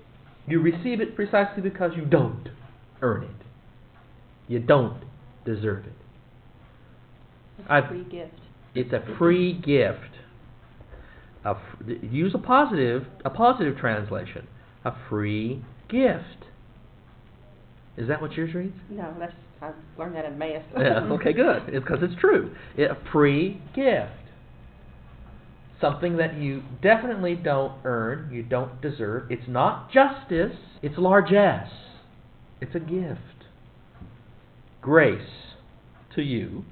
[0.47, 2.49] You receive it precisely because you don't
[3.01, 3.45] earn it.
[4.47, 5.03] You don't
[5.45, 5.93] deserve it.
[7.67, 8.33] I've- free gift.
[8.73, 9.99] It's a free gift.
[11.43, 11.55] A
[12.01, 14.47] use a positive, a positive translation.
[14.85, 16.45] A free gift.
[17.97, 18.75] Is that what yours reads?
[18.89, 20.63] No, that's, I learned that in math.
[20.77, 21.63] Yeah, okay, good.
[21.67, 22.55] It's because it's true.
[22.77, 24.11] It, a free gift.
[25.79, 29.31] Something that you definitely don't earn, you don't deserve.
[29.31, 31.71] It's not justice, it's largesse.
[32.61, 33.19] It's a gift.
[34.79, 35.21] Grace
[36.15, 36.63] to you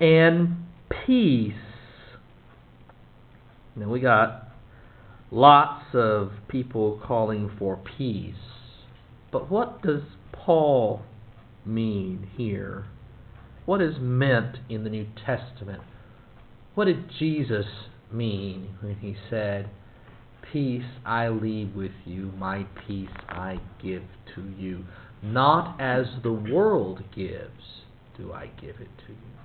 [0.00, 0.56] and
[1.06, 1.54] peace.
[3.76, 4.48] Now we got
[5.30, 8.34] lots of people calling for peace.
[9.30, 11.02] But what does Paul
[11.64, 12.86] mean here?
[13.66, 15.82] What is meant in the New Testament?
[16.74, 17.66] What did Jesus
[18.12, 19.68] mean when he said,
[20.52, 24.04] Peace I leave with you, my peace I give
[24.36, 24.84] to you?
[25.22, 27.82] Not as the world gives,
[28.16, 29.36] do I give it to you.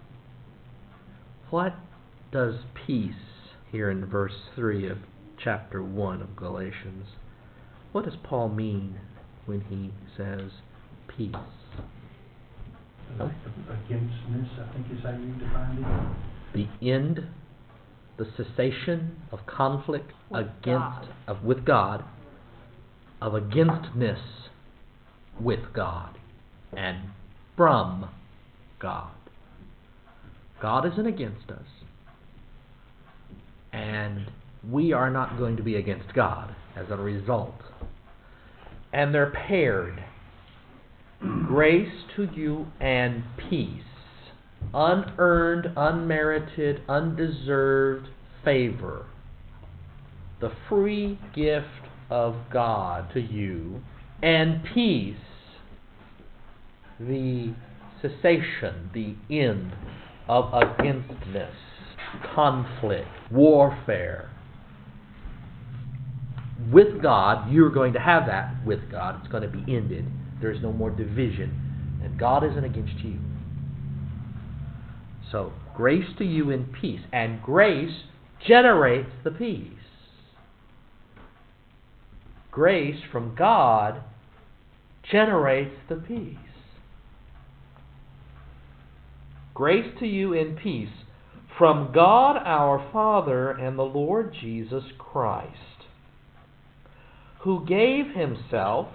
[1.49, 1.73] What
[2.31, 3.13] does peace,
[3.71, 4.97] here in verse 3 of
[5.41, 7.07] chapter 1 of Galatians,
[7.91, 8.99] what does Paul mean
[9.45, 10.51] when he says
[11.07, 11.35] peace?
[13.19, 15.79] Againstness, I think is how you defined
[16.53, 16.57] it.
[16.81, 17.27] the end,
[18.17, 21.07] the cessation of conflict With against God.
[21.27, 22.05] of with God,
[23.21, 24.19] of againstness
[25.39, 26.17] with God
[26.75, 27.09] and
[27.57, 28.09] from
[28.79, 29.11] God.
[30.61, 31.65] God isn't against us.
[33.73, 34.29] And
[34.69, 37.55] we are not going to be against God as a result.
[38.93, 40.03] And they're paired.
[41.47, 43.83] Grace to you and peace
[44.73, 48.07] unearned, unmerited, undeserved
[48.43, 49.05] favor,
[50.39, 51.67] the free gift
[52.09, 53.81] of God to you,
[54.21, 55.15] and peace,
[56.99, 57.53] the
[58.01, 59.73] cessation, the end
[60.27, 61.55] of againstness,
[62.33, 64.29] conflict, warfare.
[66.71, 69.19] With God, you're going to have that with God.
[69.19, 70.05] It's going to be ended.
[70.41, 71.99] There's no more division.
[72.03, 73.19] And God isn't against you.
[75.31, 77.01] So, grace to you in peace.
[77.11, 78.03] And grace
[78.45, 79.67] generates the peace.
[82.51, 84.03] grace from God
[85.09, 86.37] generates the peace.
[89.53, 90.89] Grace to you in peace
[91.61, 95.85] from God our Father and the Lord Jesus Christ,
[97.41, 98.87] who gave himself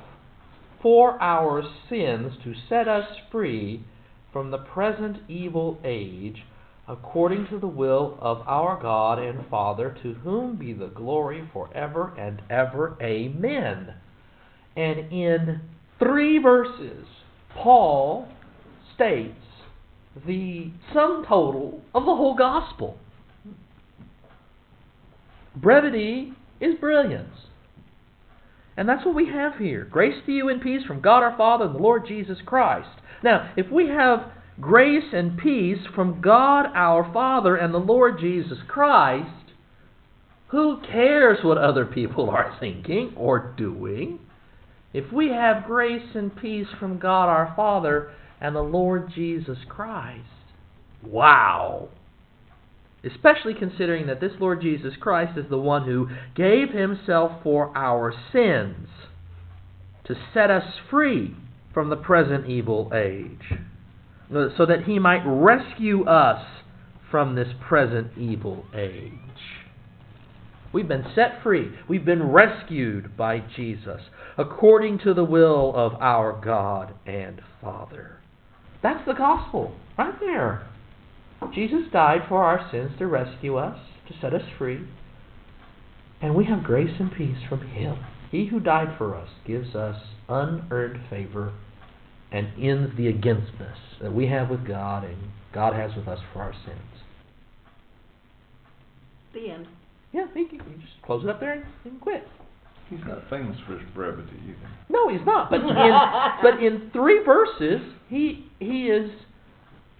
[0.82, 3.84] for our sins to set us free
[4.32, 6.42] from the present evil age,
[6.88, 12.14] according to the will of our God and Father, to whom be the glory forever
[12.18, 12.96] and ever.
[13.00, 13.94] Amen.
[14.74, 15.60] And in
[16.00, 17.06] three verses,
[17.54, 18.26] Paul
[18.96, 19.45] states
[20.26, 22.96] the sum total of the whole gospel.
[25.54, 27.34] Brevity is brilliance.
[28.76, 29.84] And that's what we have here.
[29.84, 33.00] Grace to you and peace from God our Father and the Lord Jesus Christ.
[33.22, 38.58] Now, if we have grace and peace from God our Father and the Lord Jesus
[38.68, 39.30] Christ,
[40.48, 44.20] who cares what other people are thinking or doing?
[44.92, 50.22] If we have grace and peace from God our Father and the Lord Jesus Christ,
[51.02, 51.88] wow!
[53.04, 58.12] Especially considering that this Lord Jesus Christ is the one who gave himself for our
[58.32, 58.88] sins
[60.06, 61.34] to set us free
[61.72, 63.58] from the present evil age,
[64.56, 66.44] so that he might rescue us
[67.10, 69.12] from this present evil age.
[70.72, 71.70] We've been set free.
[71.88, 74.00] We've been rescued by Jesus
[74.36, 78.15] according to the will of our God and Father.
[78.82, 80.68] That's the gospel right there.
[81.54, 84.80] Jesus died for our sins to rescue us, to set us free.
[86.20, 87.98] And we have grace and peace from Him.
[88.30, 89.96] He who died for us gives us
[90.28, 91.52] unearned favor
[92.32, 95.16] and ends the againstness that we have with God and
[95.52, 97.02] God has with us for our sins.
[99.32, 99.66] The end.
[100.12, 102.26] Yeah, you can you just close it up there and quit.
[102.90, 104.70] He's not famous for his brevity either.
[104.88, 105.50] No, he's not.
[105.50, 105.68] But in,
[106.42, 109.10] but in three verses, he he is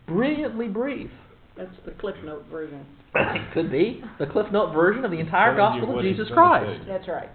[0.07, 1.11] brilliantly brief.
[1.57, 2.87] That's the Cliff Note version.
[3.15, 6.05] it could be the Cliff Note version of the entire Telling you gospel of what
[6.05, 6.83] he's Jesus gonna Christ.
[6.83, 6.89] say.
[6.89, 7.31] That's right.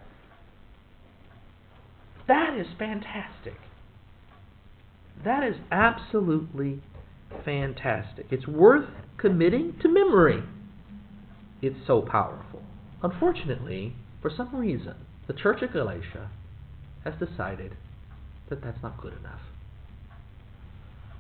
[2.28, 3.56] That is fantastic.
[5.26, 6.82] That is absolutely
[7.44, 8.28] fantastic.
[8.32, 8.88] It's worth
[9.18, 10.44] committing to memory.
[11.62, 12.62] It's so powerful.
[13.04, 14.96] Unfortunately, for some reason,
[15.32, 16.30] the Church of Galatia
[17.06, 17.72] has decided
[18.50, 19.40] that that's not good enough.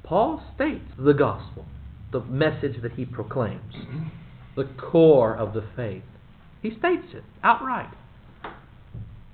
[0.03, 1.65] Paul states the gospel,
[2.11, 3.73] the message that he proclaims,
[4.57, 6.03] the core of the faith.
[6.61, 7.93] He states it outright.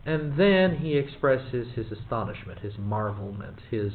[0.06, 3.92] And then he expresses his astonishment, his marvelment, his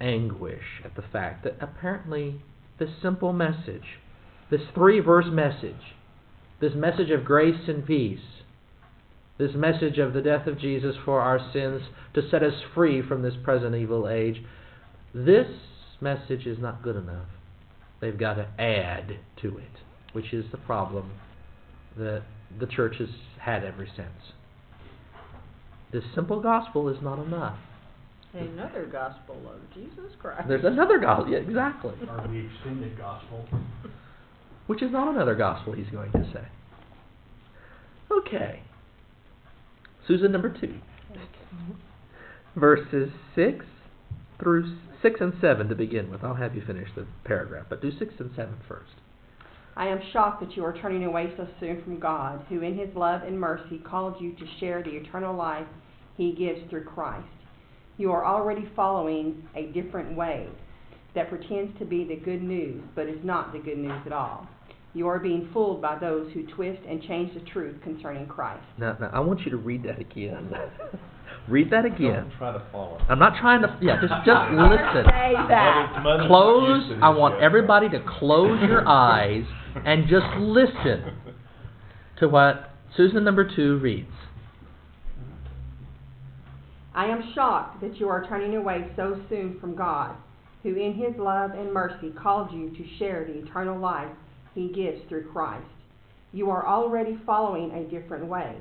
[0.00, 2.40] anguish at the fact that apparently
[2.78, 4.00] this simple message,
[4.50, 5.94] this three verse message,
[6.58, 8.20] this message of grace and peace,
[9.42, 11.82] this message of the death of Jesus for our sins
[12.14, 14.36] to set us free from this present evil age,
[15.12, 15.48] this
[16.00, 17.26] message is not good enough.
[18.00, 19.80] They've got to add to it,
[20.12, 21.10] which is the problem
[21.98, 22.22] that
[22.60, 23.08] the church has
[23.40, 24.32] had ever since.
[25.92, 27.58] This simple gospel is not enough.
[28.34, 30.46] Another gospel of Jesus Christ.
[30.46, 33.44] There's another gospel, yeah, exactly, Or the extended gospel.
[34.68, 36.46] which is not another gospel, he's going to say.
[38.10, 38.62] Okay.
[40.06, 40.74] Susan number two.
[41.12, 42.60] Mm-hmm.
[42.60, 43.64] Verses 6
[44.38, 46.22] through 6 and 7 to begin with.
[46.24, 48.92] I'll have you finish the paragraph, but do 6 and 7 first.
[49.74, 52.94] I am shocked that you are turning away so soon from God, who in his
[52.94, 55.66] love and mercy called you to share the eternal life
[56.16, 57.26] he gives through Christ.
[57.96, 60.48] You are already following a different way
[61.14, 64.46] that pretends to be the good news, but is not the good news at all.
[64.94, 68.62] You are being fooled by those who twist and change the truth concerning Christ.
[68.78, 70.52] Now, now I want you to read that again.
[71.48, 72.28] read that again.
[72.28, 73.00] Don't try to follow.
[73.08, 75.04] I'm not trying to, yeah, just, just listen.
[75.06, 76.00] Say that.
[76.02, 77.42] Mother's Close, I want yet.
[77.44, 81.14] everybody to close your eyes and just listen
[82.18, 84.08] to what Susan number two reads.
[86.94, 90.14] I am shocked that you are turning away so soon from God,
[90.62, 94.10] who in his love and mercy called you to share the eternal life
[94.54, 95.66] he gives through Christ.
[96.32, 98.56] You are already following a different way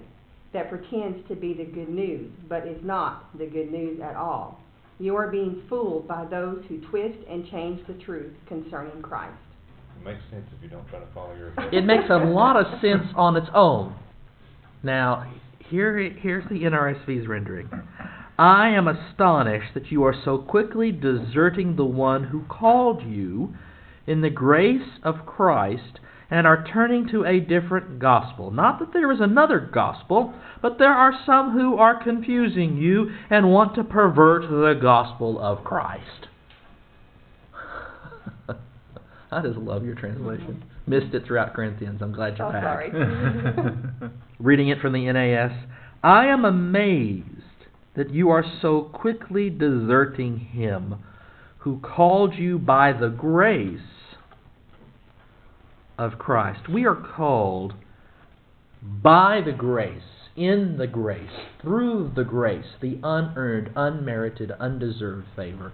[0.54, 4.60] that pretends to be the good news, but is not the good news at all.
[5.00, 9.38] You are being fooled by those who twist and change the truth concerning Christ.
[10.00, 11.54] It makes sense if you don't try to follow your.
[11.74, 13.96] It makes a lot of sense on its own.
[14.84, 15.32] Now,
[15.70, 17.70] here, here's the NRSV's rendering.
[18.38, 23.54] I am astonished that you are so quickly deserting the one who called you
[24.08, 26.00] in the grace of Christ
[26.30, 28.52] and are turning to a different gospel.
[28.52, 33.52] Not that there is another gospel, but there are some who are confusing you and
[33.52, 36.28] want to pervert the gospel of Christ.
[39.32, 40.64] I just love your translation.
[40.88, 42.02] Missed it throughout Corinthians.
[42.02, 42.64] I'm glad you're Oh, back.
[42.64, 42.92] sorry.
[44.40, 45.52] Reading it from the NAS.
[46.04, 47.26] I am amazed
[47.96, 50.96] that you are so quickly deserting him
[51.62, 53.80] who called you by the grace
[55.98, 56.68] of Christ.
[56.68, 57.74] We are called
[58.82, 60.02] by the grace,
[60.36, 61.30] in the grace,
[61.62, 65.72] through the grace, the unearned, unmerited, undeserved favor.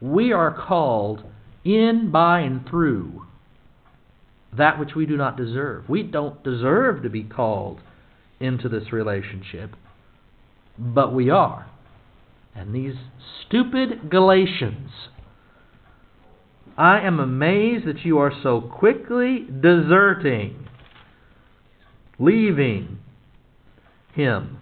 [0.00, 1.24] We are called
[1.64, 3.26] in, by, and through
[4.56, 5.88] that which we do not deserve.
[5.88, 7.80] We don't deserve to be called
[8.38, 9.72] into this relationship,
[10.78, 11.68] but we are.
[12.54, 12.94] And these
[13.46, 14.90] stupid Galatians,
[16.76, 20.68] I am amazed that you are so quickly deserting,
[22.18, 22.98] leaving
[24.12, 24.58] Him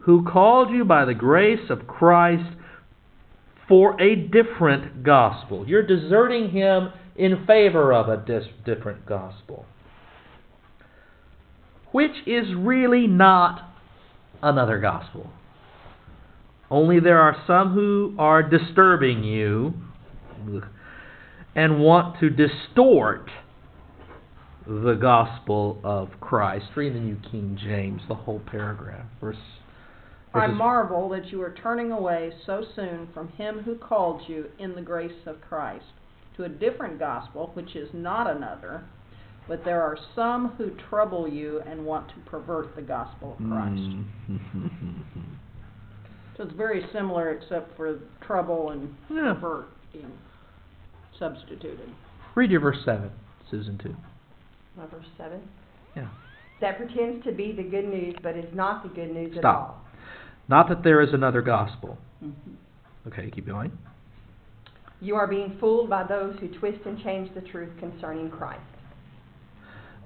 [0.00, 2.56] who called you by the grace of Christ
[3.68, 5.66] for a different gospel.
[5.66, 9.64] You're deserting Him in favor of a dis- different gospel,
[11.92, 13.70] which is really not
[14.42, 15.30] another gospel.
[16.70, 19.74] Only there are some who are disturbing you
[21.54, 23.30] and want to distort
[24.66, 26.66] the gospel of Christ.
[26.74, 29.06] Read the New King James, the whole paragraph.
[29.20, 29.36] Verse,
[30.32, 34.74] I marvel that you are turning away so soon from him who called you in
[34.74, 35.84] the grace of Christ
[36.36, 38.84] to a different gospel, which is not another,
[39.46, 43.80] but there are some who trouble you and want to pervert the gospel of Christ.
[44.30, 44.94] Mm.
[46.36, 49.34] So it's very similar, except for trouble and Yeah.
[49.34, 50.10] pervert being
[51.18, 51.88] substituted.
[52.34, 53.10] Read your verse 7,
[53.50, 53.94] Susan, too.
[54.80, 55.40] Uh, Verse seven.
[55.94, 56.08] Yeah.
[56.60, 59.56] That pretends to be the good news, but is not the good news at Stop.
[59.68, 59.80] all.
[60.48, 61.96] Not that there is another gospel.
[62.22, 62.32] Mhm.
[63.06, 63.70] Okay, keep going.
[65.00, 68.60] You are being fooled by those who twist and change the truth concerning Christ.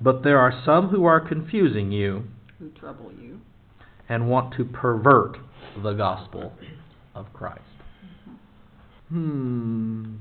[0.00, 2.24] But there are some who are confusing you
[2.58, 3.40] Who trouble you.
[4.08, 5.38] and want to pervert
[5.82, 6.52] the gospel
[7.14, 7.62] of Christ.
[9.08, 10.16] Hmm.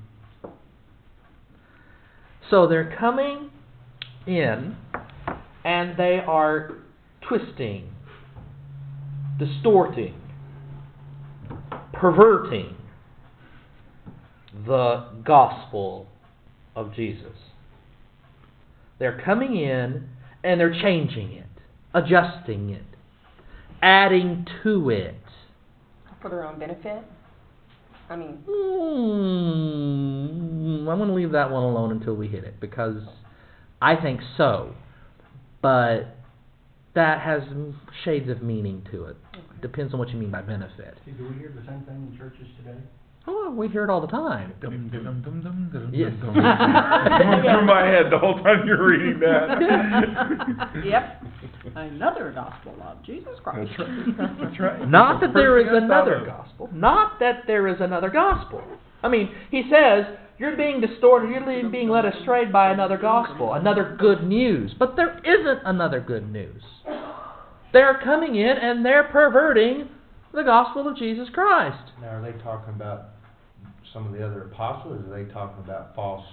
[2.50, 3.52] So they're coming
[4.26, 4.78] in
[5.66, 6.72] and they are
[7.28, 7.90] twisting,
[9.38, 10.16] distorting,
[11.94, 12.76] perverting
[14.66, 16.08] the gospel
[16.76, 17.36] of Jesus.
[19.00, 20.08] They're coming in
[20.44, 21.46] and they're changing it,
[21.94, 22.86] adjusting it,
[23.82, 25.16] adding to it.
[26.22, 27.04] For their own benefit?
[28.10, 28.38] I mean,
[29.68, 33.02] Hmm, I'm going to leave that one alone until we hit it because
[33.82, 34.76] I think so.
[35.62, 36.16] But
[36.96, 37.42] that has
[38.04, 39.18] shades of meaning to it.
[39.62, 40.98] Depends on what you mean by benefit.
[41.06, 42.78] See, do we hear the same thing in churches today?
[43.48, 44.54] Oh, we hear it all the time.
[44.60, 46.12] Dum, dum, dum, dum, dum, dum, Yes.
[46.20, 46.44] dum, dum.
[46.44, 50.76] Going through my head the whole time you're reading that.
[50.86, 51.24] Yep.
[51.76, 53.72] Another gospel of Jesus Christ.
[53.78, 53.90] That's
[54.20, 54.40] right.
[54.42, 54.90] That's right.
[54.90, 56.70] Not that there is First thing I thought another gospel.
[56.74, 58.62] Not that there is another gospel.
[59.02, 60.06] I mean, he says
[60.38, 64.74] you're being distorted, you're le- being led astray by another gospel, another good news.
[64.78, 66.62] But there isn't another good news.
[67.72, 69.88] They're coming in and they're perverting
[70.34, 71.92] the gospel of Jesus Christ.
[72.02, 73.10] Now, are they talking about
[73.94, 76.26] some of the other apostles, or are they talking about false?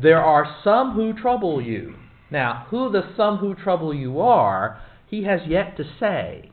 [0.00, 1.94] There are some who trouble you.
[2.30, 6.50] Now, who the some who trouble you are, he has yet to say.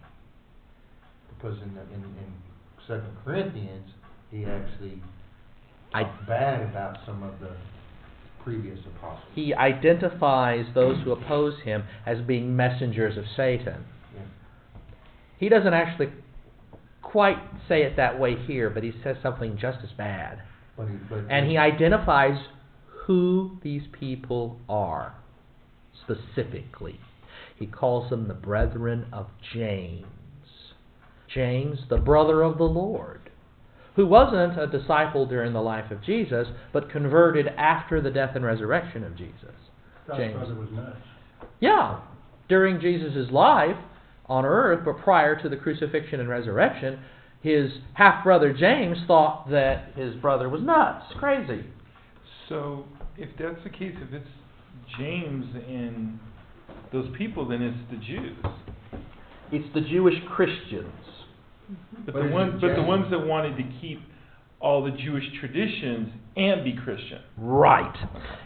[1.29, 2.33] Because in the, in, in
[2.87, 3.89] Second Corinthians,
[4.31, 5.01] he actually
[5.93, 7.51] I- bad about some of the
[8.43, 9.27] previous apostles.
[9.33, 13.85] He identifies those who oppose him as being messengers of Satan.
[14.15, 14.21] Yeah.
[15.39, 16.09] He doesn't actually
[17.05, 17.37] quite
[17.69, 20.41] say it that way here, but he says something just as bad.
[20.75, 22.37] But he, but And he identifies
[23.05, 25.15] who these people are
[26.03, 26.99] specifically.
[27.57, 30.05] He calls them the brethren of James.
[31.33, 33.29] James, the brother of the Lord,
[33.95, 38.43] who wasn't a disciple during the life of Jesus, but converted after the death and
[38.43, 39.55] resurrection of Jesus.
[40.15, 40.35] James.
[40.35, 40.97] was nuts.
[41.59, 41.99] Yeah,
[42.47, 43.77] during Jesus' life
[44.27, 46.99] on earth, but prior to the crucifixion and resurrection,
[47.41, 51.63] his half brother James thought that his brother was nuts, crazy.
[52.49, 52.85] So,
[53.17, 54.27] if that's the case, if it's
[54.97, 56.19] James and
[56.91, 58.37] those people, then it's the Jews.
[59.51, 60.91] It's the Jewish Christians.
[62.05, 64.01] But But the is ones, but the ones that wanted to keep
[64.59, 67.19] all the Jewish traditions and be Christian.
[67.37, 67.95] Right.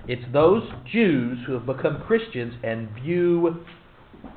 [0.07, 3.63] It's those Jews who have become Christians and view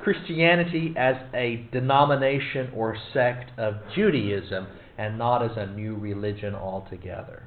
[0.01, 4.67] Christianity as a denomination or sect of Judaism
[4.97, 7.43] and not as a new religion altogether.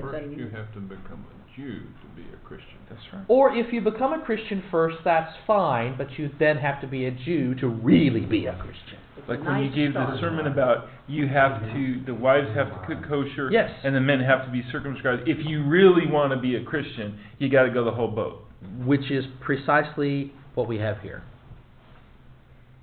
[0.00, 2.76] First, you have to become a Jew to be a Christian.
[2.88, 3.24] That's right.
[3.28, 7.06] Or if you become a Christian first, that's fine, but you then have to be
[7.06, 8.98] a Jew to really be a Christian.
[9.16, 12.86] it's Like when you gave the sermon about you have to, the wives have to
[12.86, 13.70] cook kosher, Yes.
[13.82, 15.22] and the men have to be circumcised.
[15.26, 18.42] If you really want to be a Christian, you got to go the whole boat.
[18.84, 21.22] which is precisely what we have here.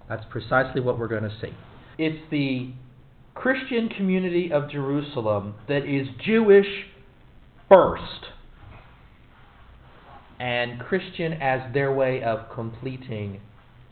[0.09, 1.53] That's precisely what we're going to see.
[1.97, 2.73] It's the
[3.35, 6.67] Christian community of Jerusalem that is Jewish
[7.69, 8.25] first
[10.39, 13.39] and Christian as their way of completing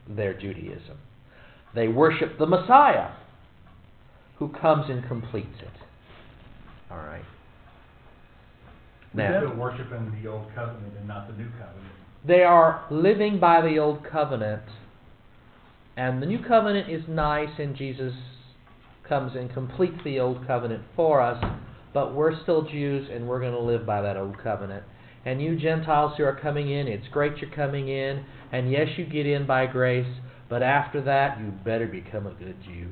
[0.07, 0.97] their Judaism.
[1.73, 3.11] They worship the Messiah
[4.37, 5.71] who comes and completes it.
[6.91, 7.23] All right.
[9.13, 11.93] They're Now, worshiping the old covenant and not the new covenant.
[12.25, 14.63] they are living by the old covenant,
[16.01, 18.11] and the new covenant is nice, and Jesus
[19.07, 21.43] comes and completes the old covenant for us,
[21.93, 24.83] but we're still Jews, and we're going to live by that old covenant.
[25.25, 29.05] And you Gentiles who are coming in, it's great you're coming in, and yes, you
[29.05, 30.11] get in by grace,
[30.49, 32.89] but after that, you better become a good Jew.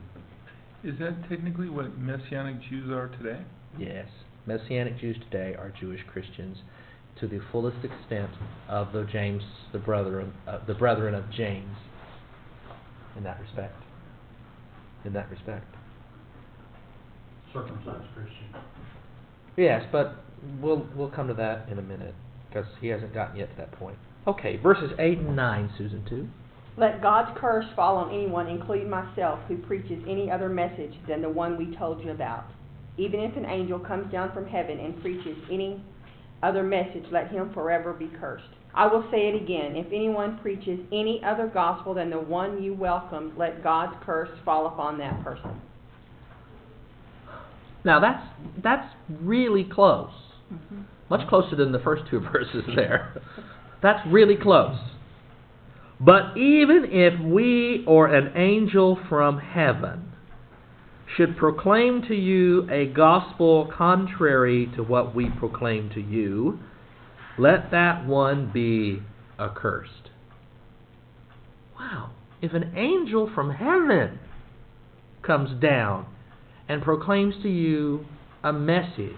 [0.84, 3.42] Is that technically what Messianic Jews are today?
[3.80, 4.06] Yes,
[4.46, 6.58] Messianic Jews today are Jewish Christians
[7.20, 8.30] to the fullest extent
[8.68, 9.42] of the James,
[9.74, 11.76] the brother, uh, the brethren of James.
[13.18, 13.76] In that respect.
[15.06, 15.66] In that respect.
[17.54, 18.48] Circumcised Christian.
[19.58, 20.16] Yes, but
[20.62, 22.16] we'll we'll come to that in a minute
[22.48, 23.98] because he hasn't gotten yet to that point.
[24.28, 26.28] Okay, verses eight and nine, Susan two.
[26.78, 31.30] Let God's curse fall on anyone, including myself, who preaches any other message than the
[31.30, 32.46] one we told you about.
[32.98, 35.84] Even if an angel comes down from heaven and preaches any
[36.42, 38.46] other message, let him forever be cursed.
[38.74, 39.76] I will say it again.
[39.76, 44.68] If anyone preaches any other gospel than the one you welcomed, let God's curse fall
[44.68, 45.62] upon that person.
[47.84, 48.24] Now that's
[48.62, 50.12] that's really close.
[50.54, 50.84] Mhm.
[51.10, 53.22] Much closer than the first two verses there.
[53.82, 54.78] That's really close.
[56.00, 60.14] But even if we or an angel from heaven
[61.18, 66.60] should proclaim to you a gospel contrary to what we proclaim to you,
[67.40, 69.02] let that one be
[69.40, 70.10] accursed.
[71.80, 72.12] Wow.
[72.42, 74.20] If an angel from heaven
[75.26, 76.06] comes down
[76.68, 78.06] and proclaims to you
[78.44, 79.14] a message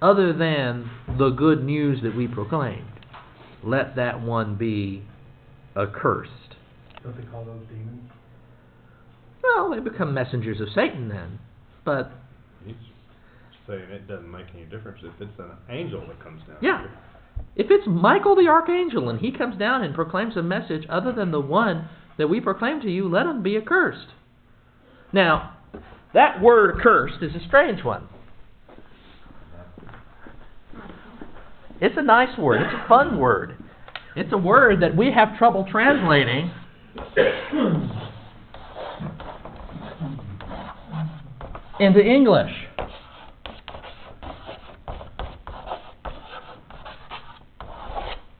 [0.00, 2.84] other than the good news that we proclaimed,
[3.64, 5.02] let that one be
[5.76, 6.30] accursed.
[7.02, 8.10] Don't they call those demons?
[9.42, 11.38] Well, they become messengers of Satan then.
[11.84, 12.12] But
[13.68, 16.56] saying it doesn't make any difference if it's an angel that comes down.
[16.60, 16.80] Yeah.
[16.80, 16.90] here.
[17.56, 21.30] if it's Michael the archangel and he comes down and proclaims a message other than
[21.30, 24.08] the one that we proclaim to you, let him be accursed.
[25.12, 25.56] Now,
[26.14, 28.08] that word accursed is a strange one.
[31.80, 32.62] It's a nice word.
[32.62, 33.56] It's a fun word.
[34.16, 36.50] It's a word that we have trouble translating.
[41.80, 42.50] into English.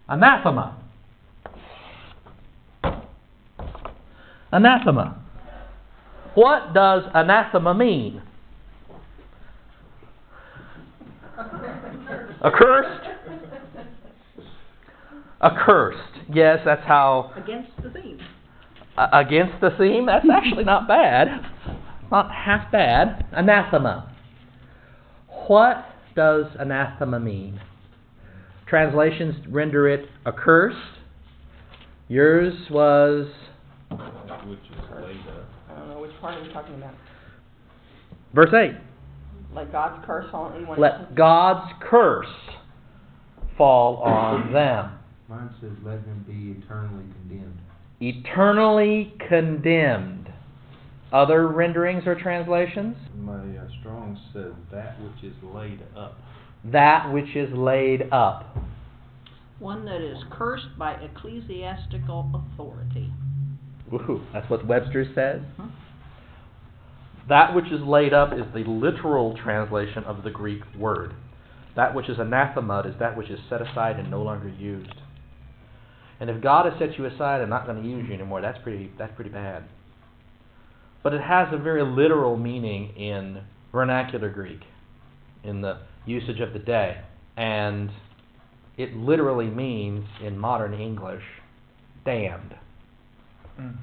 [0.09, 0.77] Anathema.
[4.51, 5.23] Anathema.
[6.35, 8.23] What does anathema mean?
[12.45, 13.09] Accursed?
[15.43, 15.99] Accursed.
[16.33, 17.33] Yes, that's how.
[17.37, 18.21] Against the theme.
[18.97, 20.07] Uh, against the theme?
[20.07, 21.29] That's actually not bad.
[22.11, 23.27] Not half bad.
[23.33, 24.15] Anathema.
[25.49, 25.85] What
[26.17, 27.61] does anathema mean?
[28.69, 30.77] Translations render it accursed.
[32.09, 33.27] Yours was
[33.91, 35.49] Which is laid up.
[35.71, 36.95] I don't know which part are we talking about.
[38.35, 38.73] verse 8.
[39.55, 40.81] Let God's curse fall on anyone.
[40.81, 42.27] Let God's curse
[43.57, 44.99] fall on them.
[45.29, 47.59] Mine says, let him be eternally condemned.
[48.01, 50.33] Eternally condemned.
[51.13, 52.97] Other renderings or translations?
[53.17, 56.19] My uh, Strong said that which is laid up.
[56.65, 58.57] That which is laid up.
[59.59, 63.13] One that is cursed by ecclesiastical authority.
[63.91, 64.23] Woohoo.
[64.33, 65.43] That's what Webster says.
[65.59, 65.71] Mhm.
[67.29, 71.15] That which is laid up is the literal translation of the Greek word.
[71.75, 74.95] That which is anathema is that which is set aside and no longer used.
[76.21, 78.59] And if God has set you aside and not going to use you anymore, that's
[78.59, 79.65] pretty that's pretty bad.
[81.03, 83.43] But it has a very literal meaning in
[83.73, 84.63] vernacular Greek.
[85.45, 85.79] in the
[86.09, 87.01] usage of the day,
[87.37, 87.91] and
[88.77, 91.23] it literally means in modern English,
[92.05, 92.55] damned.
[93.61, 93.77] Mm.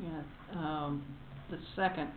[0.00, 0.22] Yeah,
[0.58, 1.04] um,
[1.50, 2.08] the second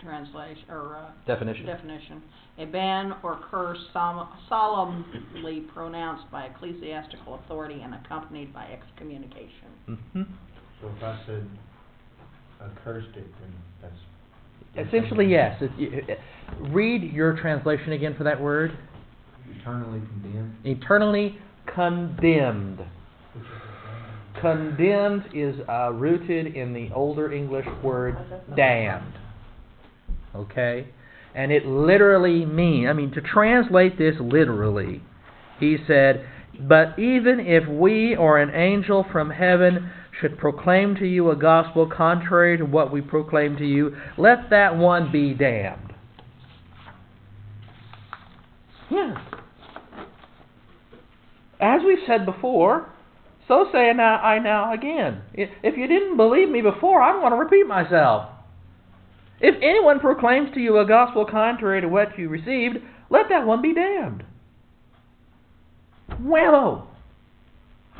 [0.00, 1.64] translation, or, uh, Definition.
[1.66, 2.22] definition,
[2.58, 9.70] a ban or curse som- solemnly pronounced by ecclesiastical authority and accompanied by excommunication.
[10.12, 10.22] hmm
[10.80, 11.48] So if I said
[12.60, 13.94] accursed it, then that's.
[14.76, 15.62] Essentially, yes.
[15.78, 16.14] You, uh,
[16.70, 18.76] read your translation again for that word.
[19.60, 20.56] Eternally condemned.
[20.64, 21.38] Eternally
[21.74, 22.80] condemned.
[24.40, 28.16] Condemned is uh, rooted in the older English word
[28.56, 29.14] damned.
[30.34, 30.88] Okay?
[31.34, 35.02] And it literally means, I mean, to translate this literally,
[35.60, 36.26] he said,
[36.68, 39.90] But even if we or an angel from heaven
[40.20, 44.76] should proclaim to you a gospel contrary to what we proclaim to you, let that
[44.76, 45.92] one be damned.
[48.90, 49.16] Yes.
[51.60, 52.90] As we've said before,
[53.48, 55.22] so say I now again.
[55.32, 58.30] If you didn't believe me before, I don't want to repeat myself.
[59.40, 62.76] If anyone proclaims to you a gospel contrary to what you received,
[63.10, 64.24] let that one be damned.
[66.20, 66.88] Well,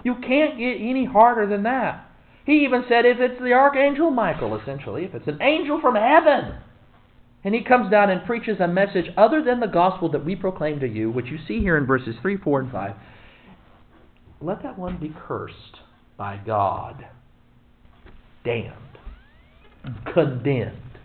[0.04, 2.08] you can't get any harder than that.
[2.46, 6.58] He even said if it's the archangel Michael, essentially, if it's an angel from heaven,
[7.42, 10.80] and he comes down and preaches a message other than the gospel that we proclaim
[10.80, 12.96] to you, which you see here in verses 3, 4, and 5,
[14.40, 15.80] let that one be cursed
[16.16, 17.06] by God,
[18.44, 18.74] damned,
[20.12, 20.98] condemned,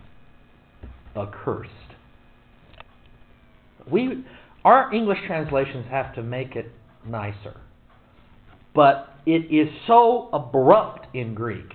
[1.16, 1.70] accursed.
[3.90, 4.24] We,
[4.64, 6.70] our English translations have to make it
[7.06, 7.60] nicer,
[8.80, 11.74] but it is so abrupt in Greek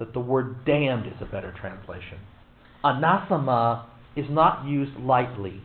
[0.00, 2.18] that the word damned is a better translation.
[2.82, 5.62] Anathema is not used lightly.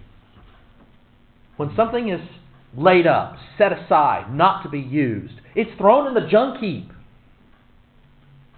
[1.58, 2.20] When something is
[2.78, 6.92] laid up, set aside, not to be used, it's thrown in the junk heap.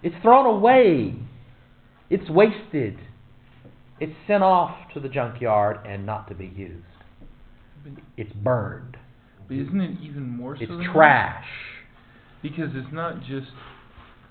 [0.03, 1.15] It's thrown away.
[2.09, 2.97] It's wasted.
[4.01, 6.83] It's sent off to the junkyard and not to be used.
[8.17, 8.97] It's burned.
[9.47, 11.45] But isn't it even more so It's than that?
[12.41, 12.51] Trash.
[12.51, 13.47] Because it's not just,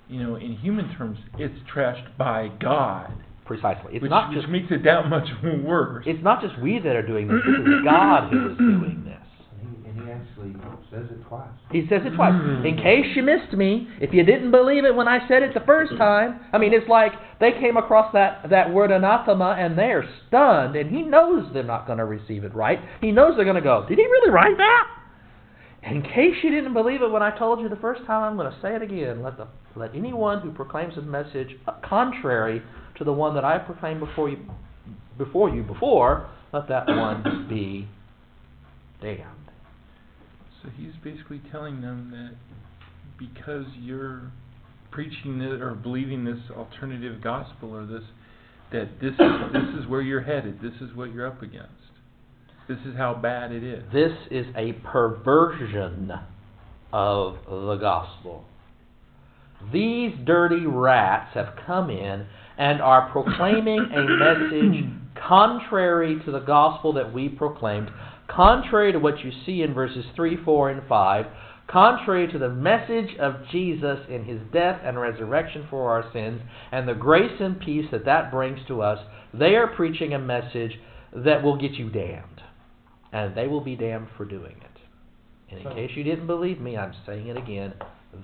[0.09, 3.13] you know, in human terms, it's trashed by God.
[3.45, 3.95] Precisely.
[3.95, 5.29] It's which, not which just makes it that much
[5.65, 6.05] worse.
[6.07, 7.37] it's not just we that are doing this.
[7.47, 9.23] it's God who is doing this.
[9.63, 10.53] And he, and he actually
[10.91, 11.49] says it twice.
[11.71, 12.33] He says it twice.
[12.35, 12.67] Hmm.
[12.67, 15.65] In case you missed me, if you didn't believe it when I said it the
[15.65, 19.95] first time, I mean, it's like they came across that, that word anathema and they
[19.95, 22.81] are stunned, and he knows they're not going to receive it right.
[23.01, 24.89] He knows they're going to go, Did he really write that?
[25.89, 28.51] In case you didn't believe it when I told you the first time, I'm going
[28.51, 29.22] to say it again.
[29.22, 31.57] Let, the, let anyone who proclaims a message
[31.89, 32.61] contrary
[32.99, 34.39] to the one that I proclaimed before you,
[35.16, 37.89] before you before, let that one be
[39.01, 39.51] damned.
[40.62, 42.37] So he's basically telling them that
[43.16, 44.32] because you're
[44.91, 48.03] preaching it or believing this alternative gospel or this
[48.72, 50.61] that this is this is where you're headed.
[50.61, 51.70] This is what you're up against.
[52.69, 53.85] This is how bad it is.
[53.93, 56.11] This is a perversion
[56.93, 58.45] of the gospel.
[59.73, 62.27] These dirty rats have come in
[62.59, 67.89] and are proclaiming a message contrary to the gospel that we proclaimed,
[68.29, 71.27] contrary to what you see in verses 3, 4, and 5,
[71.69, 76.43] contrary to the message of Jesus in his death and resurrection for our sins,
[76.73, 78.99] and the grace and peace that that brings to us.
[79.33, 80.73] They are preaching a message
[81.14, 82.43] that will get you damned
[83.17, 84.81] and they will be damned for doing it.
[85.51, 87.73] And in So- case you didn't believe me, I'm saying it again,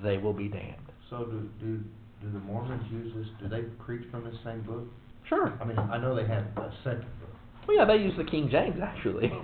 [0.03, 0.77] they will be damned.
[1.09, 1.79] So do, do,
[2.21, 4.85] do the Mormons use this, do they preach from this same book?
[5.29, 5.53] Sure.
[5.61, 7.31] I mean, I know they have a second book.
[7.69, 9.33] Well, yeah, they use the King James, actually.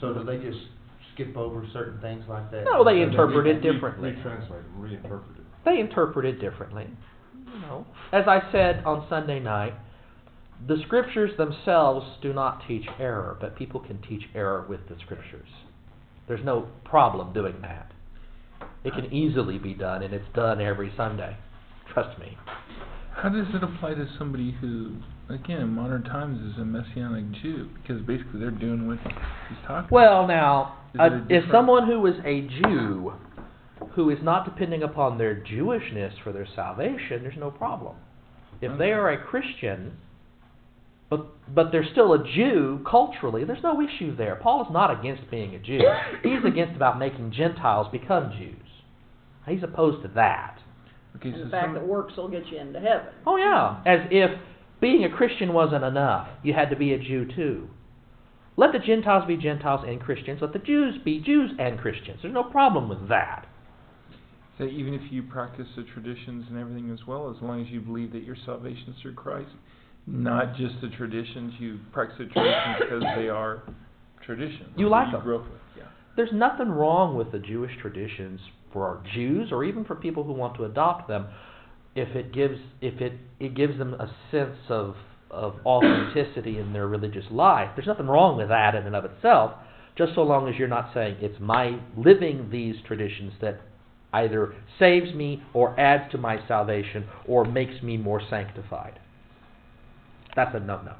[0.00, 0.58] So do they just
[1.14, 2.64] skip over certain things like that?
[2.64, 4.12] No, they interpret it Re- differently.
[4.12, 5.44] Retranslate, reinterpret it.
[5.64, 6.86] they interpret it differently.
[7.52, 9.74] You know, as I said on Sunday night,
[10.66, 15.48] the scriptures themselves do not teach error, but people can teach error with the scriptures.
[16.28, 17.92] There's no problem doing that.
[18.84, 21.36] It can easily be done, and it's done every Sunday.
[21.92, 22.36] Trust me.
[23.14, 24.96] How does it apply to somebody who,
[25.28, 27.68] again, in modern times is a messianic Jew?
[27.82, 32.06] Because basically they're doing what he's talking Well, now, Is uh, a if someone who
[32.06, 33.12] is a Jew,
[33.94, 37.96] who is not depending upon their Jewishness for their salvation, there's no problem.
[38.60, 39.96] If they are a Christian,
[41.10, 44.36] but but they're still a Jew culturally, there's no issue there.
[44.36, 45.80] Paul is not against being a Jew.
[46.22, 48.56] He's against about making Gentiles become Jews.
[49.48, 50.58] He's opposed to that.
[51.16, 53.08] Okay, And so the fact some- that works will get you into heaven.
[53.26, 54.30] Oh yeah, as if
[54.80, 56.28] being a Christian wasn't enough.
[56.42, 57.68] You had to be a Jew too.
[58.56, 60.40] Let the Gentiles be Gentiles and Christians.
[60.40, 62.20] Let the Jews be Jews and Christians.
[62.22, 63.46] There's no problem with that.
[64.58, 67.80] So even if you practice the traditions and everything as well, as long as you
[67.80, 69.50] believe that your salvation is through Christ,
[70.06, 73.62] not just the traditions, you practice the traditions because they are
[74.24, 74.70] traditions.
[74.76, 75.22] You like you them.
[75.22, 75.60] grew up with.
[75.76, 75.84] Yeah.
[76.16, 78.40] There's nothing wrong with the Jewish traditions
[78.72, 81.26] for our Jews or even for people who want to adopt them
[81.94, 84.94] if it gives if it, it gives them a sense of
[85.30, 87.70] of authenticity in their religious life.
[87.76, 89.52] There's nothing wrong with that in and of itself,
[89.96, 93.60] just so long as you're not saying it's my living these traditions that
[94.12, 98.98] either saves me or adds to my salvation or makes me more sanctified.
[100.36, 100.94] That's a no no.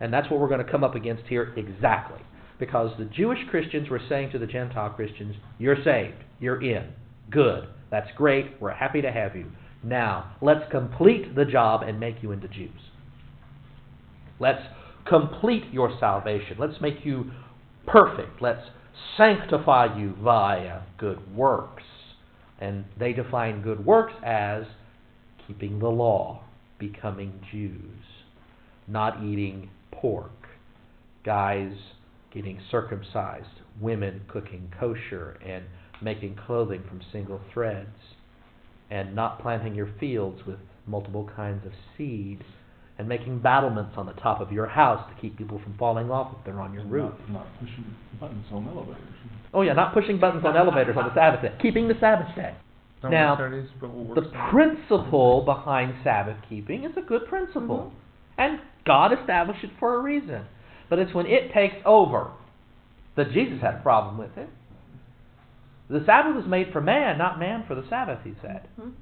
[0.00, 2.20] And that's what we're going to come up against here exactly.
[2.58, 6.22] Because the Jewish Christians were saying to the Gentile Christians, You're saved.
[6.40, 6.88] You're in.
[7.30, 7.68] Good.
[7.90, 8.60] That's great.
[8.60, 9.46] We're happy to have you.
[9.82, 12.70] Now, let's complete the job and make you into Jews.
[14.38, 14.62] Let's
[15.06, 16.56] complete your salvation.
[16.58, 17.30] Let's make you
[17.86, 18.40] perfect.
[18.40, 18.66] Let's
[19.16, 21.82] sanctify you via good works.
[22.60, 24.64] And they define good works as
[25.46, 26.44] keeping the law,
[26.78, 27.99] becoming Jews,
[28.90, 30.32] not eating pork,
[31.24, 31.72] guys
[32.32, 33.46] getting circumcised,
[33.80, 35.64] women cooking kosher and
[36.02, 37.88] making clothing from single threads,
[38.90, 42.42] and not planting your fields with multiple kinds of seed,
[42.98, 46.36] and making battlements on the top of your house to keep people from falling off
[46.38, 47.12] if they're on your And roof.
[47.28, 47.84] Not, not pushing
[48.18, 49.02] buttons on elevators.
[49.54, 51.52] Oh yeah, not pushing buttons on elevators on the Sabbath day.
[51.62, 52.54] Keeping the Sabbath day.
[53.02, 57.90] Now, work Saturdays, but we'll work The principle behind Sabbath keeping is a good principle.
[57.90, 57.99] Mm-hmm.
[58.40, 60.46] And God established it for a reason.
[60.88, 62.30] But it's when it takes over
[63.16, 64.48] that Jesus had a problem with it.
[65.90, 68.66] The Sabbath was made for man, not man for the Sabbath, he said.
[68.80, 68.92] Mhm.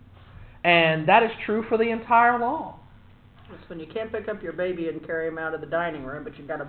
[0.64, 2.76] And that is true for the entire law.
[3.50, 6.04] That's when you can't pick up your baby and carry him out of the dining
[6.04, 6.66] room, but you've got to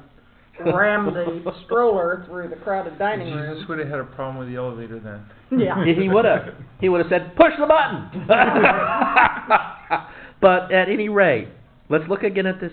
[0.72, 3.54] ram the stroller through the crowded dining room.
[3.56, 5.26] Jesus would have had a problem with the elevator then.
[5.60, 5.84] Yeah.
[5.84, 6.54] he would have.
[6.80, 8.28] He would have said, push the button.
[10.42, 11.48] but at any rate,
[11.90, 12.72] let's look again at this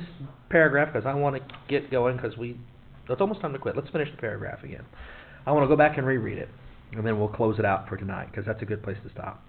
[0.50, 2.58] paragraph because I want to get going because we.
[3.08, 3.76] It's almost time to quit.
[3.76, 4.84] Let's finish the paragraph again.
[5.46, 6.48] I want to go back and reread it,
[6.92, 9.42] and then we'll close it out for tonight because that's a good place to stop.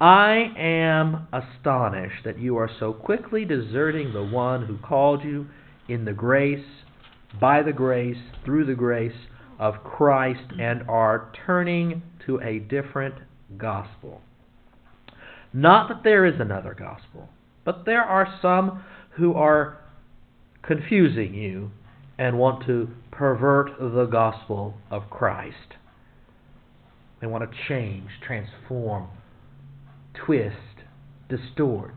[0.00, 5.46] I am astonished that you are so quickly deserting the one who called you
[5.88, 6.64] in the grace,
[7.40, 9.16] by the grace, through the grace
[9.58, 13.14] of Christ, and are turning to a different
[13.56, 14.20] gospel.
[15.52, 17.28] Not that there is another gospel,
[17.64, 18.84] but there are some
[19.18, 19.78] who are
[20.62, 21.70] confusing you
[22.18, 25.74] and want to pervert the gospel of Christ.
[27.20, 29.08] They want to change, transform,
[30.14, 30.56] twist,
[31.28, 31.94] distort.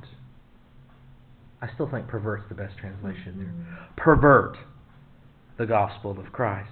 [1.62, 3.48] I still think pervert's the best translation there.
[3.48, 3.96] Mm-hmm.
[3.98, 4.58] Pervert
[5.58, 6.70] the gospel of Christ.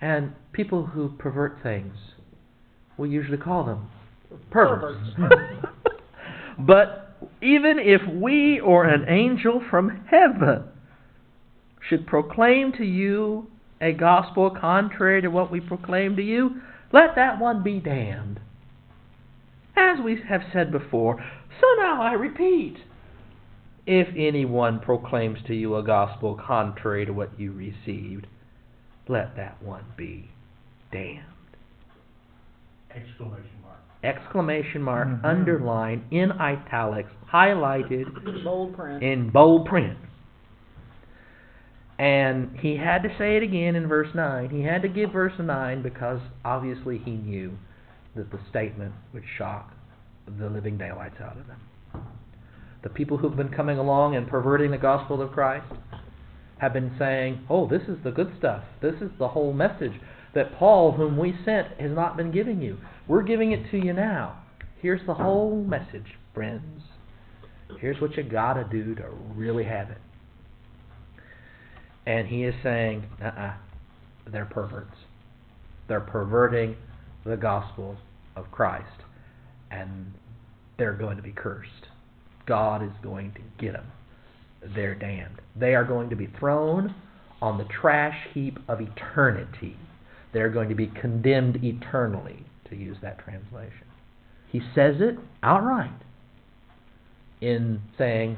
[0.00, 1.94] And people who pervert things,
[2.96, 3.88] we usually call them
[4.50, 5.08] perverts.
[6.58, 10.64] but even if we or an angel from heaven
[11.88, 13.48] should proclaim to you
[13.80, 16.60] a gospel contrary to what we proclaim to you,
[16.92, 18.40] let that one be damned.
[19.76, 21.16] As we have said before,
[21.60, 22.76] so now I repeat.
[23.86, 28.26] If anyone proclaims to you a gospel contrary to what you received,
[29.08, 30.28] let that one be
[30.92, 31.24] damned.
[32.94, 33.61] Exclamation.
[34.02, 35.20] Exclamation mark, Mhm.
[35.24, 39.02] underline, in italics, highlighted, Bold print.
[39.02, 39.96] in bold print.
[41.98, 44.48] And he had to say it again in verse 9.
[44.48, 47.52] He had to give verse 9 because obviously he knew
[48.16, 49.72] that the statement would shock
[50.38, 51.60] the living daylights out of them.
[52.82, 55.66] The people who've been coming along and perverting the gospel of Christ
[56.58, 58.64] have been saying, Oh, this is the good stuff.
[58.80, 60.00] This is the whole message
[60.34, 62.78] that Paul, whom we sent, has not been giving you.
[63.08, 64.42] We're giving it to you now.
[64.80, 66.82] Here's the whole message, friends.
[67.80, 69.98] Here's what you gotta do to really have it.
[72.06, 73.54] And he is saying, uh uh-uh,
[74.30, 74.96] they're perverts.
[75.88, 76.76] They're perverting
[77.24, 77.96] the gospel
[78.36, 79.02] of Christ.
[79.70, 80.12] And
[80.78, 81.88] they're going to be cursed.
[82.46, 83.86] God is going to get them.
[84.74, 85.40] They're damned.
[85.56, 86.94] They are going to be thrown
[87.40, 89.76] on the trash heap of eternity.
[90.32, 93.86] They're going to be condemned eternally, to use that translation.
[94.50, 96.02] He says it outright
[97.40, 98.36] in saying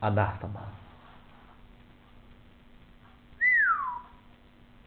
[0.00, 0.72] anathema.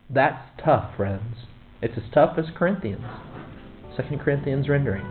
[0.09, 1.35] That's tough, friends.
[1.81, 3.05] It's as tough as Corinthians.
[3.97, 5.05] Second Corinthians rendering.